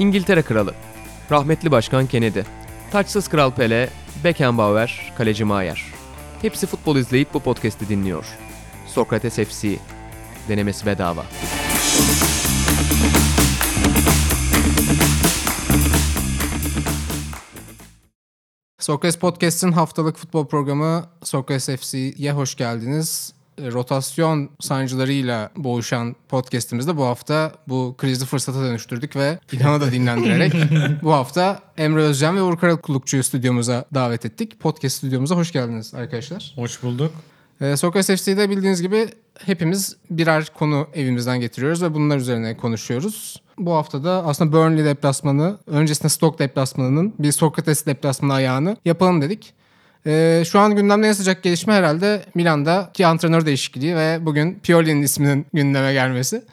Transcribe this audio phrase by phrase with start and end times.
[0.00, 0.74] İngiltere Kralı,
[1.30, 2.40] rahmetli Başkan Kennedy,
[2.90, 3.90] taçsız Kral Pele,
[4.24, 5.84] Beckenbauer, Kaleci Maier.
[6.42, 8.26] Hepsi futbol izleyip bu podcast'i dinliyor.
[8.86, 9.76] Sokrates FC,
[10.48, 11.24] denemesi bedava.
[18.78, 23.39] Sokrates Podcast'in haftalık futbol programı Sokrates FC'ye hoş geldiniz.
[23.62, 30.52] E, Rotasyon sancılarıyla boğuşan podcast'imizde bu hafta bu krizi fırsata dönüştürdük ve İlhan'ı da dinlendirerek
[31.02, 34.60] bu hafta Emre Özcan ve Uğur Karakulukçu'yu stüdyomuza davet ettik.
[34.60, 36.52] Podcast stüdyomuza hoş geldiniz arkadaşlar.
[36.56, 37.12] Hoş bulduk.
[37.60, 43.42] Ee, Sokrates FC'de bildiğiniz gibi hepimiz birer konu evimizden getiriyoruz ve bunlar üzerine konuşuyoruz.
[43.58, 49.54] Bu hafta da aslında Burnley deplasmanı, öncesinde Stoke deplasmanının bir Sokrates deplasmanı ayağını yapalım dedik.
[50.06, 55.46] Ee, şu an gündemde en sıcak gelişme herhalde Milan'daki antrenör değişikliği ve bugün Pioli'nin isminin
[55.52, 56.44] gündeme gelmesi.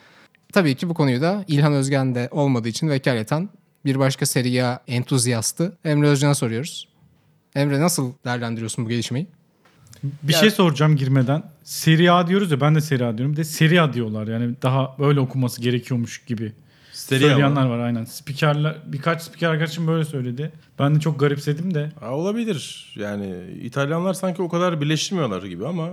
[0.52, 3.48] Tabii ki bu konuyu da İlhan Özgen de olmadığı için vekaleten
[3.84, 6.88] bir başka Serie A entuzyastı Emre Özcan'a soruyoruz.
[7.54, 9.26] Emre nasıl değerlendiriyorsun bu gelişmeyi?
[10.22, 11.42] Bir şey soracağım girmeden.
[11.64, 13.32] Serie A diyoruz ya ben de Serie A diyorum.
[13.32, 16.52] Bir de Serie A diyorlar yani daha böyle okuması gerekiyormuş gibi.
[17.08, 18.04] Serie A Söyleyenler var aynen.
[18.04, 20.52] Spikerler birkaç spiker arkadaşım böyle söyledi.
[20.78, 21.92] Ben de çok garipsedim de.
[22.00, 22.92] Ha, olabilir.
[22.96, 25.90] Yani İtalyanlar sanki o kadar birleştirmiyorlar gibi ama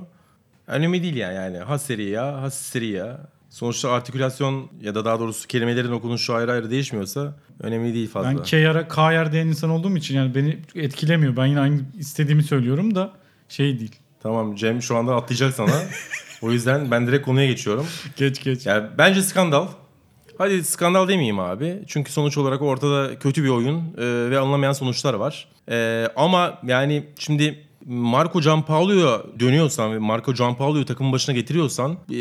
[0.67, 1.35] önemli değil yani.
[1.35, 1.57] yani.
[1.57, 3.29] Ha Serie A, ha Serie A.
[3.49, 8.29] Sonuçta artikülasyon ya da daha doğrusu kelimelerin okunuşu ayrı ayrı değişmiyorsa önemli değil fazla.
[8.29, 11.37] Ben K'yara K'yer diyen insan olduğum için yani beni etkilemiyor.
[11.37, 13.13] Ben yine aynı istediğimi söylüyorum da
[13.49, 13.95] şey değil.
[14.23, 15.83] Tamam Cem şu anda atlayacak sana.
[16.41, 17.87] o yüzden ben direkt konuya geçiyorum.
[18.15, 18.65] Geç geç.
[18.65, 19.67] Yani bence skandal.
[20.37, 21.79] Hadi skandal demeyeyim abi.
[21.87, 25.47] Çünkü sonuç olarak ortada kötü bir oyun e, ve alınamayan sonuçlar var.
[25.71, 32.15] E, ama yani şimdi Marco Giampaolo'ya dönüyorsan ve Marco Giampaolo'yu takımın başına getiriyorsan e,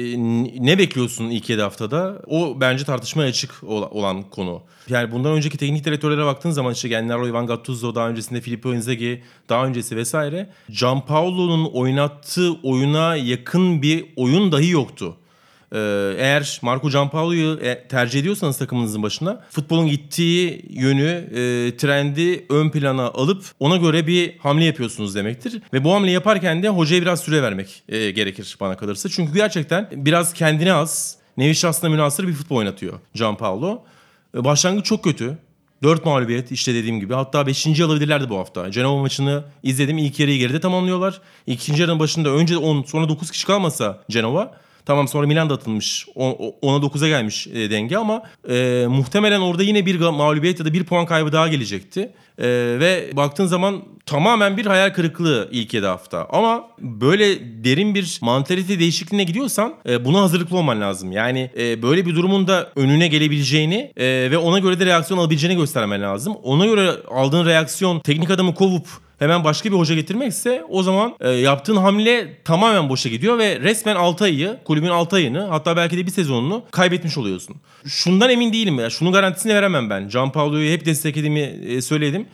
[0.65, 2.23] ne bekliyorsun ilk 7 haftada?
[2.27, 4.63] O bence tartışmaya açık ola- olan konu.
[4.89, 9.23] Yani bundan önceki teknik direktörlere baktığın zaman işte Gennaro Ivan Gattuso, daha öncesinde Filippo Inzaghi,
[9.49, 10.51] daha öncesi vesaire.
[10.81, 15.17] Giampaolo'nun oynattığı oyuna yakın bir oyun dahi yoktu.
[15.73, 15.79] Ee,
[16.19, 23.05] eğer Marco Giampaolo'yu e, tercih ediyorsanız takımınızın başına futbolun gittiği yönü, e, trendi ön plana
[23.07, 25.63] alıp ona göre bir hamle yapıyorsunuz demektir.
[25.73, 29.09] Ve bu hamle yaparken de hocaya biraz süre vermek e, gerekir bana kalırsa.
[29.09, 33.83] Çünkü gerçekten biraz kendine az, nevi şahsına münasır bir futbol oynatıyor Giampaolo.
[34.35, 35.39] Başlangıç çok kötü.
[35.83, 37.15] 4 mağlubiyet işte dediğim gibi.
[37.15, 37.81] Hatta 5.
[37.81, 38.71] alabilirlerdi bu hafta.
[38.71, 39.99] Cenova maçını izledim.
[39.99, 41.21] İlk yarıyı geride tamamlıyorlar.
[41.47, 44.55] İkinci yarının başında önce 10 sonra 9 kişi kalmasa Cenova.
[44.87, 46.07] Tamam sonra Milan da atılmış.
[46.17, 50.85] 10'a 9'a gelmiş e, denge ama e, muhtemelen orada yine bir mağlubiyet ya da bir
[50.85, 52.13] puan kaybı daha gelecekti.
[52.39, 52.47] E,
[52.81, 56.27] ve baktığın zaman tamamen bir hayal kırıklığı ilk 7 hafta.
[56.31, 57.25] Ama böyle
[57.65, 61.13] derin bir mantalite değişikliğine gidiyorsan e, buna hazırlıklı olman lazım.
[61.13, 65.59] Yani e, böyle bir durumun da önüne gelebileceğini e, ve ona göre de reaksiyon alabileceğini
[65.59, 66.35] göstermen lazım.
[66.43, 68.87] Ona göre aldığın reaksiyon teknik adamı kovup
[69.25, 73.97] hemen başka bir hoca getirmekse o zaman e, yaptığın hamle tamamen boşa gidiyor ve resmen
[73.97, 77.57] 6 ayı, kulübün 6 ayını hatta belki de bir sezonunu kaybetmiş oluyorsun.
[77.87, 78.91] Şundan emin değilim ya.
[78.91, 80.09] Şunun garantisini veremem ben.
[80.09, 82.27] Gianpaolo'yu hep desteklediğimi e, söyledim.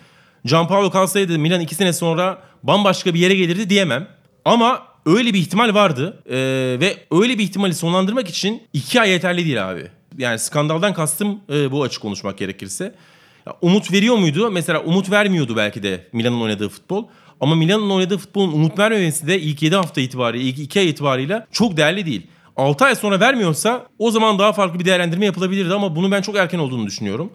[0.45, 4.09] Gianpaolo kalsaydı Milan 2 sene sonra bambaşka bir yere gelirdi diyemem.
[4.45, 6.37] Ama öyle bir ihtimal vardı E,
[6.81, 9.87] ve öyle bir ihtimali sonlandırmak için 2 ay yeterli değil abi.
[10.19, 12.95] Yani skandaldan kastım e, bu açık konuşmak gerekirse.
[13.47, 14.51] Ya, umut veriyor muydu?
[14.51, 17.05] Mesela umut vermiyordu belki de Milan'ın oynadığı futbol.
[17.41, 21.47] Ama Milan'ın oynadığı futbolun umut vermemesi de ilk 7 hafta itibariyle, ilk 2 ay itibariyle
[21.53, 22.27] çok değerli değil.
[22.57, 26.37] 6 ay sonra vermiyorsa o zaman daha farklı bir değerlendirme yapılabilirdi ama bunu ben çok
[26.37, 27.33] erken olduğunu düşünüyorum.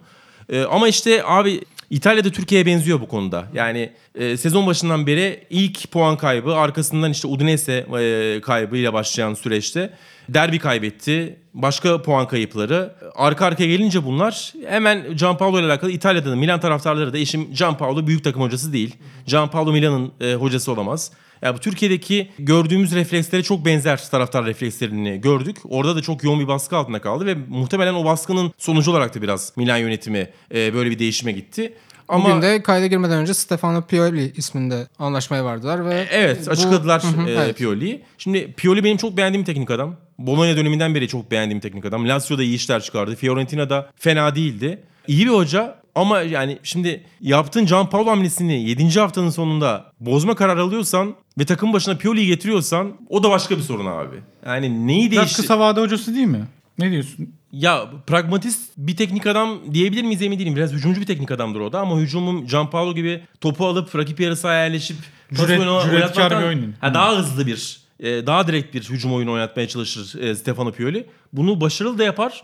[0.49, 3.45] Ee, ama işte abi İtalya'da Türkiye'ye benziyor bu konuda.
[3.53, 9.93] Yani e, sezon başından beri ilk puan kaybı arkasından işte Udinese e, kaybıyla başlayan süreçte
[10.29, 11.39] derbi kaybetti.
[11.53, 12.95] Başka puan kayıpları.
[13.15, 18.07] Arka arkaya gelince bunlar hemen Gianpaolo ile alakalı İtalya'da da Milan taraftarları da işim Gianpaolo
[18.07, 18.95] büyük takım hocası değil.
[19.27, 21.11] Gianpaolo Milan'ın e, hocası olamaz.
[21.41, 25.57] Ya bu Türkiye'deki gördüğümüz reflekslere çok benzer taraftar reflekslerini gördük.
[25.69, 29.21] Orada da çok yoğun bir baskı altında kaldı ve muhtemelen o baskının sonucu olarak da
[29.21, 31.73] biraz Milan yönetimi e, böyle bir değişime gitti.
[32.07, 37.03] Ama Bugün de kayda girmeden önce Stefano Pioli isminde anlaşmaya vardılar ve Evet bu- açıkladılar
[37.03, 37.57] Hı hı, e, evet.
[37.57, 38.01] Pioli'yi.
[38.17, 39.95] Şimdi Pioli benim çok beğendiğim teknik adam.
[40.19, 42.07] Bologna döneminden beri çok beğendiğim teknik adam.
[42.09, 43.15] Lazio'da iyi işler çıkardı.
[43.15, 44.79] Fiorentina'da fena değildi.
[45.07, 48.99] İyi bir hoca ama yani şimdi yaptığın Gianpaolo hamlesini 7.
[48.99, 53.85] haftanın sonunda bozma kararı alıyorsan ve takım başına Pioli'yi getiriyorsan o da başka bir sorun
[53.85, 54.15] abi.
[54.45, 55.41] Yani neyi Biraz değişti?
[55.41, 56.43] kısa vade hocası değil mi?
[56.79, 57.29] Ne diyorsun?
[57.51, 60.55] Ya pragmatist bir teknik adam diyebilir miyiz emin değilim.
[60.55, 64.35] Biraz hücumcu bir teknik adamdır o da ama hücumum Gianpaolo gibi topu alıp rakip yarı
[64.37, 64.97] sahaya yerleşip
[65.31, 66.73] Cüret- cüretkar bir oyun.
[66.81, 71.09] Ha, daha hızlı bir, e, daha direkt bir hücum oyunu oynatmaya çalışır e, Stefano Pioli.
[71.33, 72.43] Bunu başarılı da yapar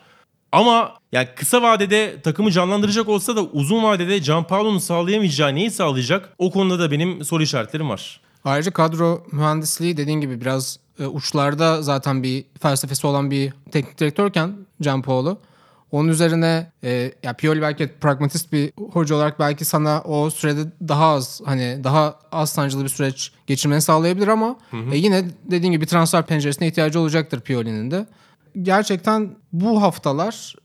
[0.51, 6.30] Ama yani kısa vadede takımı canlandıracak olsa da uzun vadede Gianpaolo'nun sağlayamayacağı neyi sağlayacak?
[6.38, 8.21] O konuda da benim soru işaretlerim var.
[8.44, 14.56] Ayrıca kadro mühendisliği dediğin gibi biraz e, uçlarda zaten bir felsefesi olan bir teknik direktörken
[14.81, 15.38] Gianpaolo.
[15.91, 21.05] Onun üzerine e, ya Pioli belki pragmatist bir hoca olarak belki sana o sürede daha
[21.05, 24.55] az hani daha az sancılı bir süreç geçirmeni sağlayabilir ama
[24.91, 28.05] e, yine dediğin gibi transfer penceresine ihtiyacı olacaktır Pioli'nin de.
[28.61, 30.55] Gerçekten bu haftalar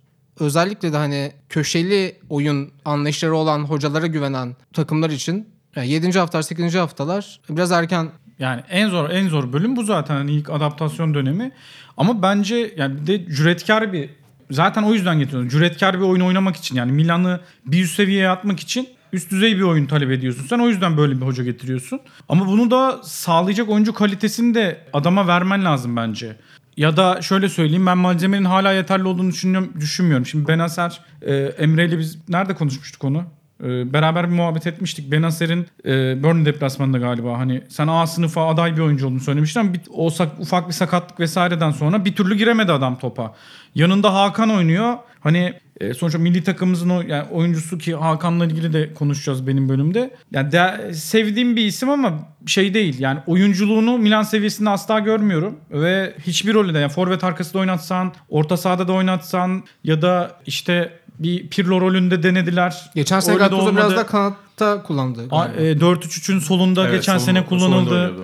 [0.41, 6.19] özellikle de hani köşeli oyun anlayışları olan hocalara güvenen takımlar için yani 7.
[6.19, 6.75] haftalar 8.
[6.75, 8.09] haftalar biraz erken
[8.39, 11.53] Yani en zor en zor bölüm bu zaten hani ilk adaptasyon dönemi.
[11.97, 14.11] Ama bence yani bir de cüretkar bir
[14.51, 15.49] zaten o yüzden getiriyorum.
[15.49, 19.63] Cüretkar bir oyun oynamak için yani Milan'ı bir üst seviyeye atmak için üst düzey bir
[19.63, 20.47] oyun talep ediyorsun.
[20.47, 22.01] Sen o yüzden böyle bir hoca getiriyorsun.
[22.29, 26.37] Ama bunu da sağlayacak oyuncu kalitesini de adama vermen lazım bence.
[26.77, 30.27] Ya da şöyle söyleyeyim ben malzemenin hala yeterli olduğunu düşünüyorum, düşünmüyorum.
[30.27, 33.25] Şimdi Benacer, e, Emre ile biz nerede konuşmuştuk onu?
[33.65, 35.13] E, beraber bir muhabbet etmiştik.
[35.13, 39.75] Benacer'in e, Burnley deplasmanında galiba hani sen A sınıfa aday bir oyuncu olduğunu söylemiştin ama
[39.75, 40.07] bir, o
[40.39, 43.35] ufak bir sakatlık vesaireden sonra bir türlü giremedi adam topa.
[43.75, 44.95] Yanında Hakan oynuyor.
[45.21, 50.11] Hani e, sonuçta milli takımımızın o, yani oyuncusu ki Hakan'la ilgili de konuşacağız benim bölümde.
[50.33, 52.13] Yani de, sevdiğim bir isim ama
[52.47, 53.01] şey değil.
[53.01, 58.57] Yani oyunculuğunu Milan seviyesinde asla görmüyorum ve hiçbir rolde de yani forvet arkasında oynatsan, orta
[58.57, 62.91] sahada da oynatsan ya da işte bir Pirlo rolünde denediler.
[62.95, 63.97] geçen sene de Gattuso biraz olmadı.
[63.97, 65.29] da kanatta kullandı.
[65.31, 65.63] A- galiba.
[65.63, 68.15] e, 4-3-3'ün solunda Evet, geçen solunda- sene kullanıldı.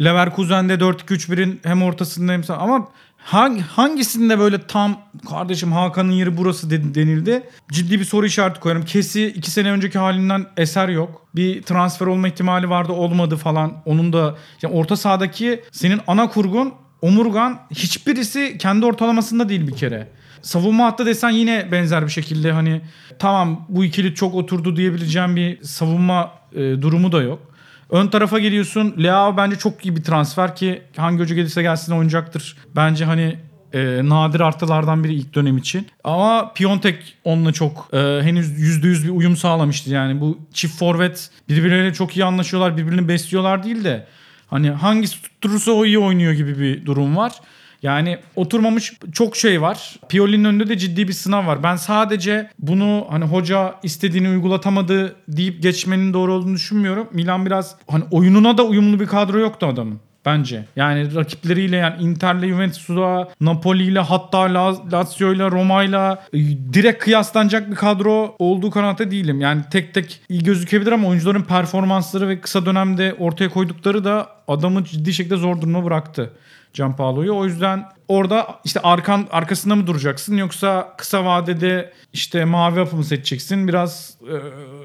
[0.00, 2.56] Leverkusen'de 4-2-3-1'in hem ortasında hem sağ.
[2.56, 4.96] Ama hangi, hangisinde böyle tam
[5.30, 7.42] kardeşim Hakan'ın yeri burası de- denildi.
[7.72, 8.84] Ciddi bir soru işareti koyarım.
[8.84, 11.26] Kesi 2 sene önceki halinden eser yok.
[11.34, 13.72] Bir transfer olma ihtimali vardı olmadı falan.
[13.84, 20.08] Onun da yani orta sahadaki senin ana kurgun omurgan hiçbirisi kendi ortalamasında değil bir kere.
[20.42, 22.80] Savunma hattı desen yine benzer bir şekilde hani
[23.18, 27.50] tamam bu ikili çok oturdu diyebileceğim bir savunma e, durumu da yok.
[27.90, 28.94] Ön tarafa geliyorsun.
[29.02, 32.56] Leao bence çok iyi bir transfer ki hangi hoca gelirse gelsin oynayacaktır.
[32.76, 33.36] Bence hani
[33.72, 35.86] e, nadir artılardan biri ilk dönem için.
[36.04, 39.90] Ama Piontek onunla çok e, henüz %100 bir uyum sağlamıştı.
[39.90, 42.76] Yani bu çift forvet birbirleriyle çok iyi anlaşıyorlar.
[42.76, 44.06] Birbirini besliyorlar değil de
[44.46, 47.32] hani hangisi tutturursa o iyi oynuyor gibi bir durum var.
[47.82, 49.96] Yani oturmamış çok şey var.
[50.08, 51.62] Pioli'nin önünde de ciddi bir sınav var.
[51.62, 57.08] Ben sadece bunu hani hoca istediğini uygulatamadı deyip geçmenin doğru olduğunu düşünmüyorum.
[57.12, 60.00] Milan biraz hani oyununa da uyumlu bir kadro yoktu adamın.
[60.26, 60.64] Bence.
[60.76, 66.38] Yani rakipleriyle yani Inter'le Juventus'la, Napoli'yle hatta La- Lazio'yla, Roma'yla e,
[66.72, 69.40] direkt kıyaslanacak bir kadro olduğu kanaate değilim.
[69.40, 74.84] Yani tek tek iyi gözükebilir ama oyuncuların performansları ve kısa dönemde ortaya koydukları da adamı
[74.84, 76.30] ciddi şekilde zor duruma bıraktı.
[76.74, 77.34] Gianpaolo'yu.
[77.34, 83.04] O yüzden orada işte arkan arkasında mı duracaksın yoksa kısa vadede işte mavi hapı mı
[83.04, 83.68] seçeceksin?
[83.68, 84.34] Biraz e,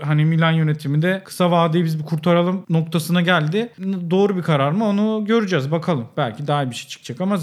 [0.05, 3.73] hani Milan yönetimi de kısa vadeyi biz bir kurtaralım noktasına geldi.
[4.09, 6.07] Doğru bir karar mı onu göreceğiz bakalım.
[6.17, 7.37] Belki daha iyi bir şey çıkacak ama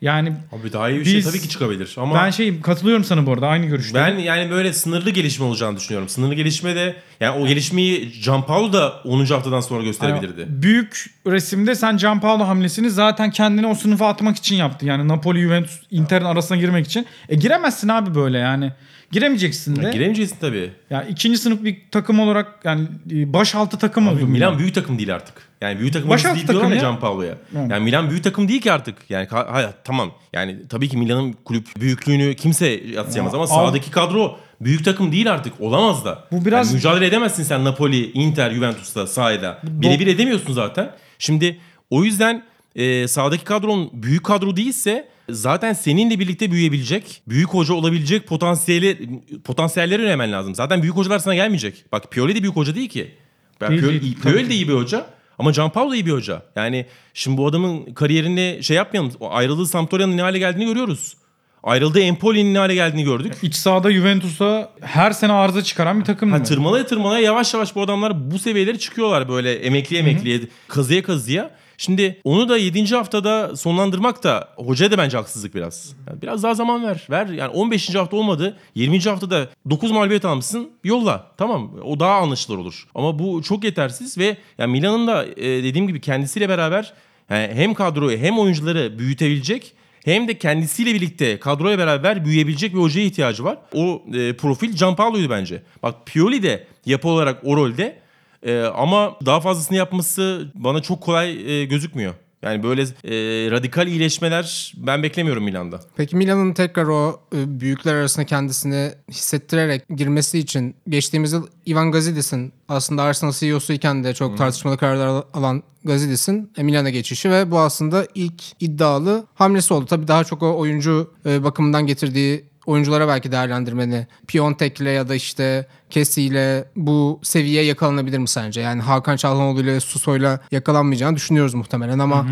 [0.00, 3.26] yani Abi daha iyi bir şey Biz- tabii ki çıkabilir ama ben şey katılıyorum sana
[3.26, 3.94] bu arada aynı görüşte.
[3.98, 6.08] ben yani böyle sınırlı gelişme olacağını düşünüyorum.
[6.08, 9.24] Sınırlı gelişme de yani o gelişmeyi Gianpaolo da 10.
[9.24, 10.46] haftadan sonra gösterebilirdi.
[10.48, 14.86] Büyük resimde sen Gianpaolo hamlesini zaten kendini o sınıfa atmak için yaptı.
[14.86, 17.06] Yani Napoli, Juventus, Inter'in arasına girmek için.
[17.28, 18.72] E giremezsin abi böyle yani.
[19.12, 19.82] Giremeyeceksin de.
[19.82, 20.70] Ya giremeyeceksin tabii.
[20.90, 24.26] Ya ikinci sınıf bir takım olarak yani e, baş altı takım Abi oldu.
[24.26, 25.45] Milan büyük takım değil artık.
[25.60, 26.80] Yani büyük takım Başaltı değil diyorlar ya ya.
[26.80, 27.38] Gianpaolo'ya.
[27.54, 27.72] Yani.
[27.72, 28.94] Yani Milan büyük takım değil ki artık.
[29.08, 30.10] Yani hayır, tamam.
[30.32, 35.32] Yani tabii ki Milan'ın kulüp büyüklüğünü kimse yatsıyamaz Ya, ama sahadaki kadro büyük takım değil
[35.32, 35.60] artık.
[35.60, 36.24] Olamaz da.
[36.32, 39.60] Bu biraz- Yani mücadele edemezsin sen Napoli, Inter, Juventus'ta sahada.
[39.62, 40.90] Birebir edemiyorsun zaten.
[41.18, 41.58] Şimdi
[41.90, 42.42] o yüzden
[42.76, 49.08] e, sahadaki kadron büyük kadro değilse zaten seninle birlikte büyüyebilecek, büyük hoca olabilecek potansiyeli
[49.44, 50.54] potansiyelleri öğrenmen lazım.
[50.54, 51.84] Zaten büyük hocalar sana gelmeyecek.
[51.92, 53.14] Bak Pioli de büyük hoca değil ki.
[53.60, 55.06] Ben Değil, Pioli, değil, Pioli de iyi bir hoca.
[55.38, 56.42] Ama Gianpaolo iyi bir hoca.
[56.56, 59.12] Yani şimdi bu adamın kariyerini şey yapmayalım.
[59.30, 61.16] Ayrıldığı Sampdoria'nın ne hale geldiğini görüyoruz.
[61.62, 63.32] Ayrıldığı Empoli'nin ne hale geldiğini gördük.
[63.42, 66.30] İç sahada Juventus'a her sene arıza çıkaran bir takım.
[66.30, 71.50] Ha, tırmalaya tırmalaya yavaş yavaş bu adamlar bu seviyelere çıkıyorlar böyle emekli emekliye kazıya kazıya.
[71.78, 72.94] Şimdi onu da 7.
[72.94, 75.96] haftada sonlandırmak da hocaya da bence haksızlık biraz.
[76.08, 77.06] Yani biraz daha zaman ver.
[77.10, 77.94] Ver yani 15.
[77.94, 78.56] hafta olmadı.
[78.74, 79.00] 20.
[79.00, 80.70] haftada 9 mağlubiyet almışsın.
[80.84, 81.30] Yolla.
[81.36, 81.72] Tamam.
[81.84, 82.86] O daha anlaşılır olur.
[82.94, 86.92] Ama bu çok yetersiz ve yani Milan'ın da e, dediğim gibi kendisiyle beraber
[87.30, 89.72] yani hem kadroyu hem oyuncuları büyütebilecek
[90.04, 93.58] hem de kendisiyle birlikte kadroya beraber büyüyebilecek bir hocaya ihtiyacı var.
[93.74, 95.62] O e, profil Gianpaolo'ydu bence.
[95.82, 97.98] Bak Pioli de yapı olarak o rolde.
[98.42, 102.14] E, ama daha fazlasını yapması bana çok kolay e, gözükmüyor.
[102.42, 105.80] Yani böyle e, radikal iyileşmeler ben beklemiyorum Milan'da.
[105.96, 112.52] Peki Milan'ın tekrar o e, büyükler arasında kendisini hissettirerek girmesi için geçtiğimiz yıl Ivan Gazidis'in
[112.68, 117.50] aslında Arsenal CEO'su iken de çok tartışmalı kararlar al- alan Gazidis'in e, Milan'a geçişi ve
[117.50, 119.86] bu aslında ilk iddialı hamlesi oldu.
[119.86, 125.66] Tabii daha çok o oyuncu e, bakımından getirdiği oyunculara belki değerlendirmeni Piontek'le ya da işte
[125.90, 128.60] Kessi'yle bu seviyeye yakalanabilir mi sence?
[128.60, 132.26] Yani Hakan Çalhanoğlu ile Suso'yla yakalanmayacağını düşünüyoruz muhtemelen ama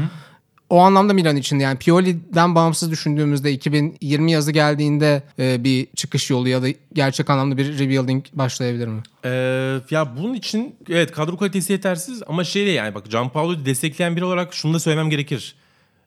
[0.70, 6.48] o anlamda Milan için yani Pioli'den bağımsız düşündüğümüzde 2020 yazı geldiğinde e, bir çıkış yolu
[6.48, 9.02] ya da gerçek anlamda bir rebuilding başlayabilir mi?
[9.24, 14.16] Ee, ya bunun için evet kadro kalitesi yetersiz ama şey de yani bak Gianpaolo'yu destekleyen
[14.16, 15.54] biri olarak şunu da söylemem gerekir.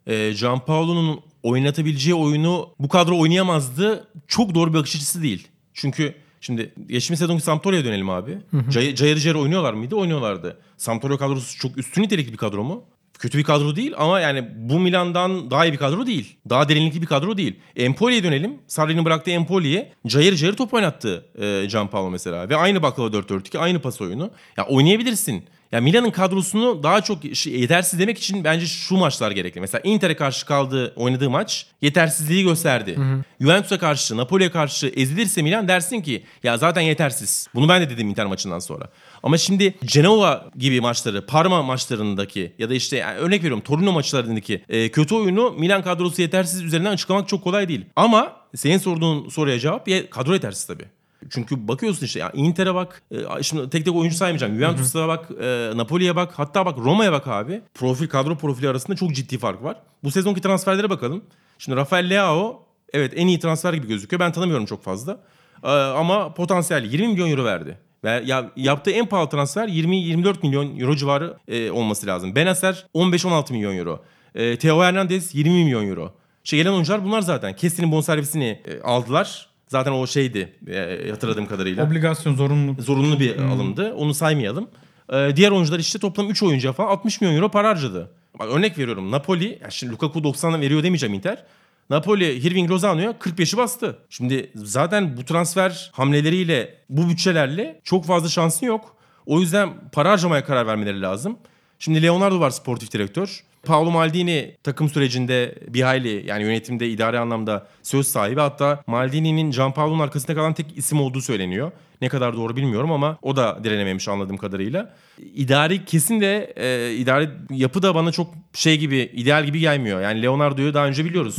[0.07, 1.19] Ee, Gianpaolo'nun
[1.51, 4.07] oynatabileceği oyunu bu kadro oynayamazdı.
[4.27, 5.47] Çok doğru bir bakış açısı değil.
[5.73, 8.37] Çünkü şimdi geçmiş sezonki Sampdoria'ya dönelim abi.
[8.69, 9.95] Cay- Cayır cayır oynuyorlar mıydı?
[9.95, 10.57] Oynuyorlardı.
[10.77, 12.83] Sampdoria kadrosu çok üstün nitelikli bir kadro mu?
[13.19, 16.37] Kötü bir kadro değil ama yani bu Milan'dan daha iyi bir kadro değil.
[16.49, 17.55] Daha derinlikli bir kadro değil.
[17.75, 18.53] Empoli'ye dönelim.
[18.67, 22.49] Sarri'nin bıraktığı Empoli'ye cayır cayır top oynattı e, Gianpaolo mesela.
[22.49, 24.31] Ve aynı baklava 4-4-2 aynı pas oyunu.
[24.57, 25.43] Ya oynayabilirsin.
[25.71, 29.61] Ya Milan'ın kadrosunu daha çok yetersiz demek için bence şu maçlar gerekli.
[29.61, 32.99] Mesela Inter'e karşı kaldığı oynadığı maç yetersizliği gösterdi.
[33.41, 37.47] Juventus'a karşı, Napoli'ye karşı ezilirse Milan dersin ki ya zaten yetersiz.
[37.55, 38.89] Bunu ben de dedim Inter maçından sonra.
[39.23, 44.63] Ama şimdi Genova gibi maçları, Parma maçlarındaki ya da işte yani örnek veriyorum Torino maçlarındaki
[44.69, 47.85] e, kötü oyunu Milan kadrosu yetersiz üzerinden açıklamak çok kolay değil.
[47.95, 50.96] Ama senin sorduğun soruya cevap kadro yetersiz tabii.
[51.29, 54.55] Çünkü bakıyorsun işte ya Inter'e bak, e, şimdi tek tek oyuncu saymayacağım.
[54.55, 57.61] Juventus'a bak, e, Napoli'ye bak, hatta bak Roma'ya bak abi.
[57.73, 59.77] Profil kadro profili arasında çok ciddi fark var.
[60.03, 61.23] Bu sezonki transferlere bakalım.
[61.57, 64.19] Şimdi Rafael Leao evet en iyi transfer gibi gözüküyor.
[64.19, 65.19] Ben tanımıyorum çok fazla.
[65.63, 67.77] E, ama potansiyel 20 milyon euro verdi.
[68.03, 72.35] Ve ya, yaptığı en pahalı transfer 20-24 milyon euro civarı e, olması lazım.
[72.35, 74.03] Benacer 15-16 milyon euro.
[74.35, 76.13] E, Theo Hernandez 20 milyon euro.
[76.43, 77.55] Şey gelen oyuncular bunlar zaten.
[77.55, 79.49] Kestin'in bonservisini e, aldılar.
[79.67, 81.87] Zaten o şeydi e, hatırladığım kadarıyla.
[81.87, 82.81] Obligasyon zorunluluk.
[82.81, 83.93] Zorunlu bir alımdı.
[83.93, 84.69] Onu saymayalım.
[85.13, 88.11] E, diğer oyuncular işte toplam 3 oyuncuya falan 60 milyon euro para harcadı.
[88.39, 89.11] Bak örnek veriyorum.
[89.11, 91.43] Napoli, ya şimdi Lukaku 90'a veriyor demeyeceğim Inter.
[91.89, 93.97] Napoli Hirving Lozano'ya 45'i bastı.
[94.09, 98.95] Şimdi zaten bu transfer hamleleriyle, bu bütçelerle çok fazla şansın yok.
[99.25, 101.37] O yüzden para harcamaya karar vermeleri lazım.
[101.79, 103.43] Şimdi Leonardo var sportif direktör.
[103.67, 108.39] Paolo Maldini takım sürecinde bir hayli yani yönetimde idari anlamda söz sahibi.
[108.39, 111.71] Hatta Maldini'nin Gianpaolo'nun arkasında kalan tek isim olduğu söyleniyor.
[112.01, 114.93] Ne kadar doğru bilmiyorum ama o da direnememiş anladığım kadarıyla.
[115.35, 120.01] İdari kesin de e, idari yapı da bana çok şey gibi ideal gibi gelmiyor.
[120.01, 121.35] Yani Leonardo'yu daha önce biliyoruz.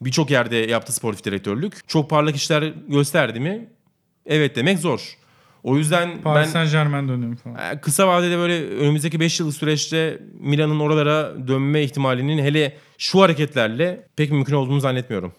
[0.00, 1.88] Birçok yerde yaptı sportif direktörlük.
[1.88, 3.68] Çok parlak işler gösterdi mi?
[4.26, 5.18] Evet demek zor.
[5.62, 7.56] O yüzden Paris ben Saint Germain dönemi falan.
[7.56, 14.06] e, kısa vadede böyle önümüzdeki 5 yıllık süreçte Milan'ın oralara dönme ihtimalinin hele şu hareketlerle
[14.16, 15.32] pek mümkün olduğunu zannetmiyorum.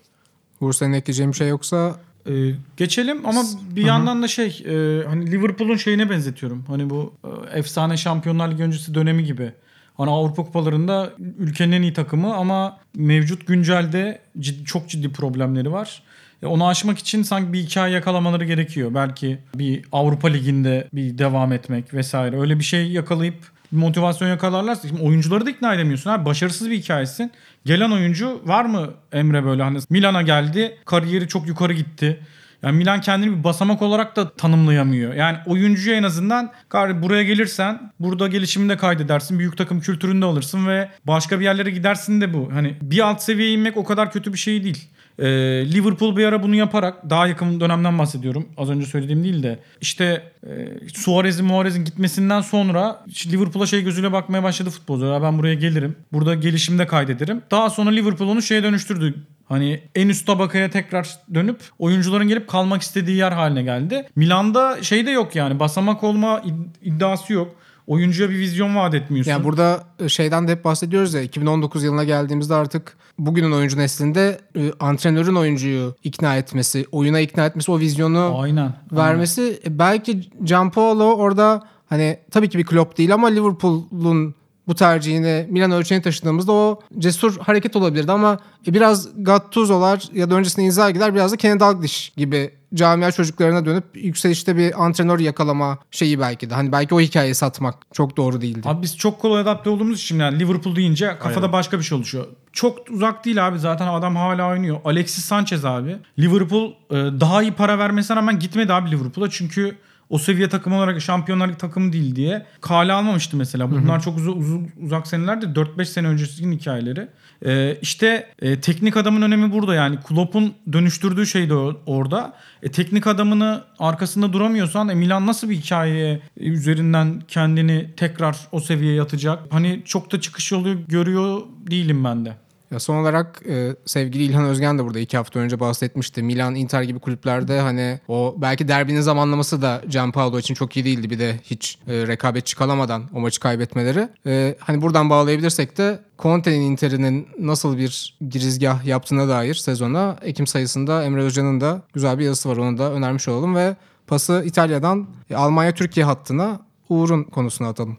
[0.62, 1.96] Uğur senin ekleyeceğin bir şey yoksa
[2.30, 2.32] Ee,
[2.78, 3.44] geçelim ama
[3.76, 6.64] bir yandan da şey e, hani Liverpool'un şeyine benzetiyorum.
[6.68, 7.14] Hani bu
[7.54, 9.54] e, efsane Şampiyonlar Ligi öncesi dönemi gibi.
[9.98, 11.10] Hani Avrupa kupalarında
[11.40, 16.04] ülkenin en iyi takımı ama mevcut güncelde ciddi, çok ciddi problemleri var.
[16.44, 18.92] E, onu aşmak için sanki bir hikaye yakalamaları gerekiyor.
[18.96, 22.40] Belki bir Avrupa Ligi'nde bir devam etmek vesaire.
[22.40, 23.36] Öyle bir şey yakalayıp
[23.72, 26.10] bir motivasyon yakalarlarsa şimdi oyuncuları da ikna edemiyorsun.
[26.10, 27.32] Abi başarısız bir hikayesin.
[27.66, 32.20] Gelen oyuncu var mı Emre böyle hani Milan'a geldi kariyeri çok yukarı gitti.
[32.64, 35.14] Yani Milan kendini bir basamak olarak da tanımlayamıyor.
[35.14, 39.40] Yani oyuncuya en azından "Kar- buraya gelirsen burada gelişimini de kaydedersin.
[39.40, 42.50] Büyük takım kültüründe alırsın ve başka bir yerlere gidersin de bu.
[42.54, 44.88] Hani bir alt seviyeye inmek o kadar kötü bir şey değil.
[45.22, 45.26] Ee,
[45.74, 48.48] Liverpool bir ara bunu yaparak daha yakın dönemden bahsediyorum.
[48.58, 50.50] Az önce söylediğim değil de işte e,
[50.96, 55.14] Suarez'in Muarez'in gitmesinden sonra Liverpool'a şey gözüyle bakmaya başladı futbolcular.
[55.14, 55.96] "Ya Ben buraya gelirim.
[56.14, 57.42] Burada gelişimde kaydederim.
[57.52, 59.16] Daha sonra Liverpool onu şeye dönüştürdü.
[59.46, 64.08] Hani en üst tabakaya tekrar dönüp oyuncuların gelip kalmak istediği yer haline geldi.
[64.16, 67.56] Milan'da şey de yok yani basamak olma id- iddiası yok.
[67.90, 69.32] Oyuncuya bir vizyon vaat etmiyorsun.
[69.32, 74.40] Yani burada e, şeyden de hep bahsediyoruz ya 2019 yılına geldiğimizde artık bugünün oyuncu neslinde
[74.56, 78.74] e, antrenörün oyuncuyu ikna etmesi, oyuna ikna etmesi, o vizyonu Aynen.
[78.92, 84.36] vermesi e, belki Gianpaolo orada hani tabii ki bir Klopp değil ama Liverpool'un
[84.70, 90.36] bu tercihini Milan ölçeğine taşıdığımızda o cesur hareket olabilirdi ama e, biraz Gattuso'lar ya da
[90.36, 96.20] öncesinde Inzaghi'ler biraz da Kenny Dalglish gibi camia çocuklarına dönüp yükselişte bir antrenör yakalama şeyi
[96.20, 96.54] belki de.
[96.54, 98.62] Hani belki o hikayeyi satmak çok doğru değildi.
[98.66, 102.26] Abi biz çok kolay adapte olduğumuz için yani Liverpool deyince kafada başka bir şey oluşuyor.
[102.54, 104.78] Çok uzak değil abi zaten adam hala oynuyor.
[104.86, 105.98] Alexis Sanchez abi.
[106.20, 109.78] Liverpool e, daha iyi para vermesine rağmen gitmedi abi Liverpool'a çünkü
[110.10, 113.72] o seviye takım olarak Şampiyonlar Ligi takımı değil diye kale almamıştı mesela.
[113.72, 115.46] Bunlar çok uzun, uzun uzak senelerdi.
[115.46, 117.08] 4-5 sene öncesinin hikayeleri.
[117.46, 120.00] Ee, işte e, teknik adamın önemi burada yani.
[120.08, 121.54] Klopp'un dönüştürdüğü şey de
[121.86, 122.34] orada.
[122.64, 129.02] E, teknik adamını arkasında duramıyorsan e, Milan nasıl bir hikaye üzerinden kendini tekrar o seviyeye
[129.02, 129.40] atacak?
[129.50, 132.49] Hani çok da çıkış yolu görüyor değilim ben de.
[132.72, 136.24] Ya son olarak e, sevgili İlhan Özgen de burada iki hafta önce bahsetmişti.
[136.24, 141.10] Milan, Inter gibi kulüplerde hani o belki derbinin zamanlaması da Gianpaolo için çok iyi değildi.
[141.10, 144.10] Bir de hiç e, rekabetçi kalamadan o maçı kaybetmeleri.
[144.26, 151.04] E, hani buradan bağlayabilirsek de Conte'nin Inter'inin nasıl bir girizgah yaptığına dair sezona Ekim sayısında
[151.04, 152.58] Emre Hoca'nın da güzel bir yazısı var.
[152.58, 153.76] Onu da önermiş olalım ve
[154.08, 156.60] pası İtalya'dan e, Almanya-Türkiye hattına
[156.90, 157.98] Uğur'un konusuna atalım.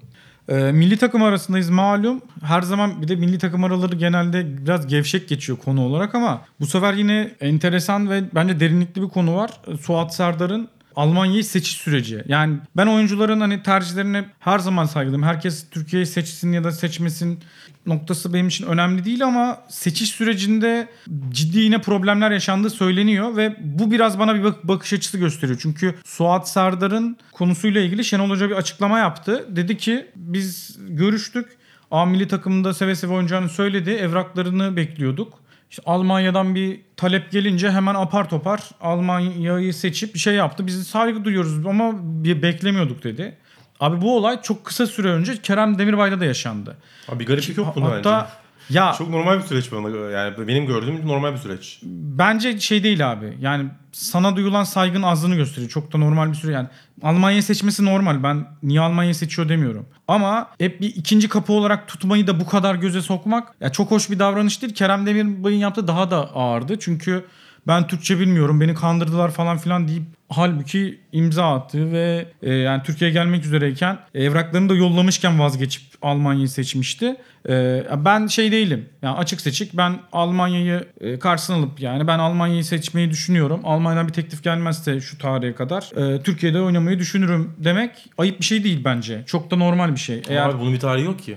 [0.50, 2.23] Ee, milli takım arasındayız malum.
[2.42, 6.66] Her zaman bir de milli takım araları genelde biraz gevşek geçiyor konu olarak ama bu
[6.66, 9.50] sefer yine enteresan ve bence derinlikli bir konu var.
[9.66, 12.25] Ee, Suat Serdar'ın Almanya'yı seçiş süreci.
[12.28, 15.23] Yani ben oyuncuların hani tercihlerine her zaman saygılıyım.
[15.23, 17.40] Herkes Türkiye'yi seçsin ya da seçmesin
[17.87, 20.89] noktası benim için önemli değil ama seçiş sürecinde
[21.31, 25.59] ciddi yine problemler yaşandığı söyleniyor ve bu biraz bana bir bak- bakış açısı gösteriyor.
[25.63, 29.47] Çünkü Suat Serdar'ın konusuyla ilgili Şenol Hoca bir açıklama yaptı.
[29.49, 31.47] Dedi ki biz görüştük.
[31.91, 33.91] A milli takımında seve seve oynayacağını söyledi.
[33.91, 35.41] Evraklarını bekliyorduk.
[35.71, 40.67] İşte Almanya'dan bir talep gelince hemen apar topar Almanya'yı seçip bir şey yaptı.
[40.67, 43.37] Biz saygı duyuyoruz ama bir beklemiyorduk dedi.
[43.81, 46.77] Abi bu olay çok kısa süre önce Kerem Demirbay'da da yaşandı.
[47.09, 48.21] Abi bir gariplik yok bunda Hatta
[48.69, 48.79] bence.
[48.81, 50.11] ya Çok normal bir süreç bana.
[50.11, 51.81] Yani benim gördüğüm normal bir süreç.
[51.83, 53.37] bence şey değil abi.
[53.41, 55.71] Yani sana duyulan saygın azlığını gösteriyor.
[55.71, 56.69] Çok da normal bir süre yani.
[57.03, 58.23] Almanya'yı seçmesi normal.
[58.23, 59.87] Ben niye Almanya'yı seçiyor demiyorum.
[60.09, 64.11] Ama hep bir ikinci kapı olarak tutmayı da bu kadar göze sokmak ya çok hoş
[64.11, 64.75] bir davranış değil.
[64.75, 66.79] Kerem Demirbay'ın yaptığı daha da ağırdı.
[66.79, 67.25] Çünkü
[67.67, 73.14] ben Türkçe bilmiyorum beni kandırdılar falan filan deyip halbuki imza attı ve e, yani Türkiye'ye
[73.14, 77.17] gelmek üzereyken evraklarını da yollamışken vazgeçip Almanya'yı seçmişti.
[77.49, 78.88] E, ben şey değilim.
[79.02, 83.61] Yani açık seçik ben Almanya'yı e, karşısına alıp yani ben Almanya'yı seçmeyi düşünüyorum.
[83.64, 88.64] Almanya'dan bir teklif gelmezse şu tarihe kadar e, Türkiye'de oynamayı düşünürüm demek ayıp bir şey
[88.64, 89.23] değil bence.
[89.27, 90.23] Çok da normal bir şey.
[90.29, 91.37] Eğer Abi bunun bir tarihi yok ki.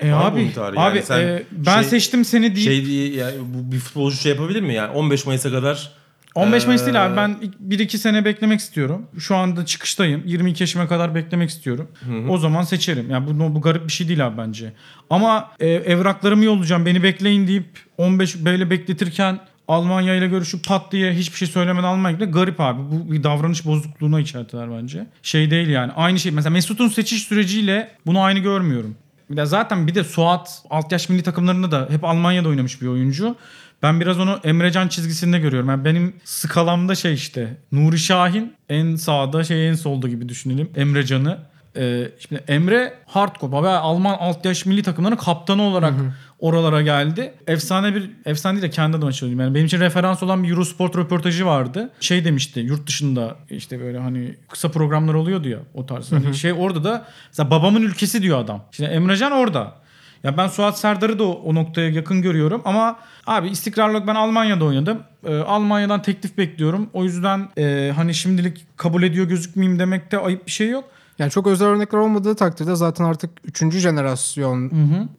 [0.00, 0.80] E, var abi tarihi.
[0.80, 4.16] Yani abi sen e, ben şey- seçtim seni deyip Şey diye yani bu bir futbolcu
[4.16, 4.74] şey yapabilir mi?
[4.74, 6.00] Yani 15 Mayıs'a kadar
[6.34, 7.36] 15 Mayıs değil abi ben
[7.68, 9.06] 1-2 sene beklemek istiyorum.
[9.18, 10.22] Şu anda çıkıştayım.
[10.26, 11.88] 22 yaşıma kadar beklemek istiyorum.
[12.28, 13.10] O zaman seçerim.
[13.10, 14.72] Yani bu, bu garip bir şey değil abi bence.
[15.10, 21.12] Ama e, evraklarımı yollayacağım beni bekleyin deyip 15 böyle bekletirken Almanya ile görüşüp pat diye
[21.12, 22.82] hiçbir şey söylemeden Almanya ile garip abi.
[22.90, 25.06] Bu bir davranış bozukluğuna içerdiler bence.
[25.22, 25.92] Şey değil yani.
[25.92, 26.32] Aynı şey.
[26.32, 28.96] Mesela Mesut'un seçiş süreciyle bunu aynı görmüyorum.
[29.30, 32.86] Bir de zaten bir de Suat alt yaş milli takımlarında da hep Almanya'da oynamış bir
[32.86, 33.36] oyuncu.
[33.82, 35.68] Ben biraz onu Emrecan çizgisinde görüyorum.
[35.68, 41.38] Yani benim skalamda şey işte Nuri Şahin en sağda şey en solda gibi düşünelim Emrecan'ı.
[41.76, 43.52] Ee, şimdi Emre hardcore.
[43.52, 45.94] Baba Alman alt yaş milli takımlarının kaptanı olarak
[46.38, 47.34] oralara geldi.
[47.46, 49.40] Efsane bir efsane değil de kendi adıma söyleyeyim.
[49.40, 51.90] Yani benim için referans olan bir Eurosport röportajı vardı.
[52.00, 56.12] Şey demişti yurt dışında işte böyle hani kısa programlar oluyordu ya o tarz.
[56.12, 58.64] Hani şey orada da mesela babamın ülkesi diyor adam.
[58.72, 59.80] Şimdi Emrecan orada.
[60.24, 64.64] Ya ben Suat Serdar'ı da o, o noktaya yakın görüyorum ama abi istikrarlı ben Almanya'da
[64.64, 65.02] oynadım.
[65.26, 66.90] Ee, Almanya'dan teklif bekliyorum.
[66.92, 70.84] O yüzden e, hani şimdilik kabul ediyor gözükmeyeyim demekte ayıp bir şey yok.
[71.20, 74.70] Yani çok özel örnekler olmadığı takdirde zaten artık üçüncü jenerasyon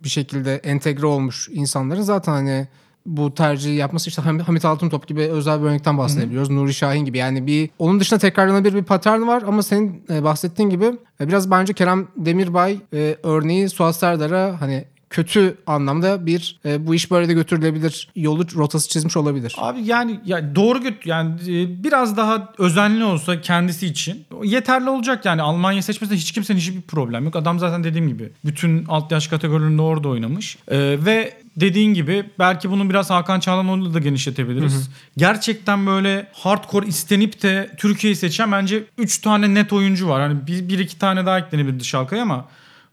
[0.04, 2.68] bir şekilde entegre olmuş insanların zaten hani
[3.06, 6.50] bu tercihi yapması işte Ham- Hamit Altıntop gibi özel bir örnekten bahsedebiliyoruz.
[6.50, 7.18] Nuri Şahin gibi.
[7.18, 10.86] Yani bir onun dışında tekrarlanabilir bir patern var ama senin e, bahsettiğin gibi
[11.22, 16.96] e, biraz bence Kerem Demirbay e, örneği Suat Serdar'a hani kötü anlamda bir e, bu
[16.96, 19.56] iş böyle de götürülebilir yolu rotası çizmiş olabilir.
[19.58, 25.26] Abi yani ya doğru göt yani e, biraz daha özenli olsa kendisi için yeterli olacak
[25.26, 27.36] yani Almanya seçmesinde hiç kimsenin hiçbir problem yok.
[27.36, 30.58] Adam zaten dediğim gibi bütün alt yaş kategorilerinde orada oynamış.
[30.68, 34.90] Ee, ve dediğin gibi belki bunu biraz Hakan Çağlanoğlu'yla da genişletebiliriz.
[35.18, 40.22] Gerçekten böyle hardcore istenip de Türkiye'yi seçen bence 3 tane net oyuncu var.
[40.22, 42.46] Hani bir, bir iki tane daha eklenebilir dış halkaya ama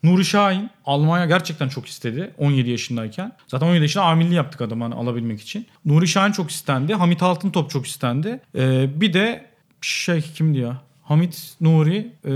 [0.02, 3.32] Nuri Şahin Almanya gerçekten çok istedi 17 yaşındayken.
[3.46, 5.66] Zaten 17 yaşında amilli yaptık adamı hani alabilmek için.
[5.84, 6.94] Nuri Şahin çok istendi.
[6.94, 8.40] Hamit Altıntop çok istendi.
[8.54, 9.46] Ee, bir de
[9.80, 10.76] şey kimdi ya?
[11.02, 12.32] Hamit Nuri e,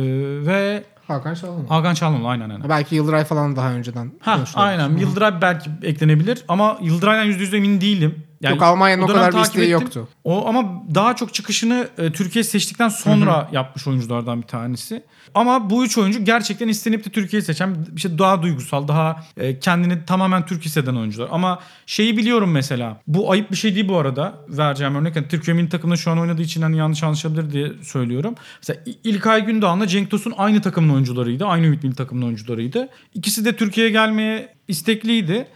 [0.46, 1.70] ve Hakan Çalhanoğlu.
[1.70, 2.68] Hakan Çalhanoğlu aynen aynen.
[2.68, 8.22] Belki Yıldıray falan daha önceden Ha aynen Yıldıray belki eklenebilir ama Yıldıray'dan %100 emin değilim.
[8.50, 9.72] Yok, Almanya'nın o dönem kadar bir isteği ettim.
[9.72, 10.09] yoktu.
[10.24, 15.02] O ama daha çok çıkışını e, Türkiye seçtikten sonra yapmış oyunculardan bir tanesi.
[15.35, 20.05] Ama bu üç oyuncu gerçekten istenip de Türkiye'yi seçen işte daha duygusal, daha e, kendini
[20.05, 21.28] tamamen Türk hisseden oyuncular.
[21.33, 23.00] Ama şeyi biliyorum mesela.
[23.07, 24.35] Bu ayıp bir şey değil bu arada.
[24.48, 25.16] Vereceğim örnek.
[25.16, 28.35] Yani Türkiye milli takımında şu an oynadığı için hani yanlış anlaşılabilir diye söylüyorum.
[28.61, 31.46] Mesela İlkay Gündoğan'la Cenk Tosun aynı takımın oyuncularıydı.
[31.46, 32.88] Aynı Ümit Milli takımın oyuncularıydı.
[33.14, 35.46] İkisi de Türkiye'ye gelmeye istekliydi.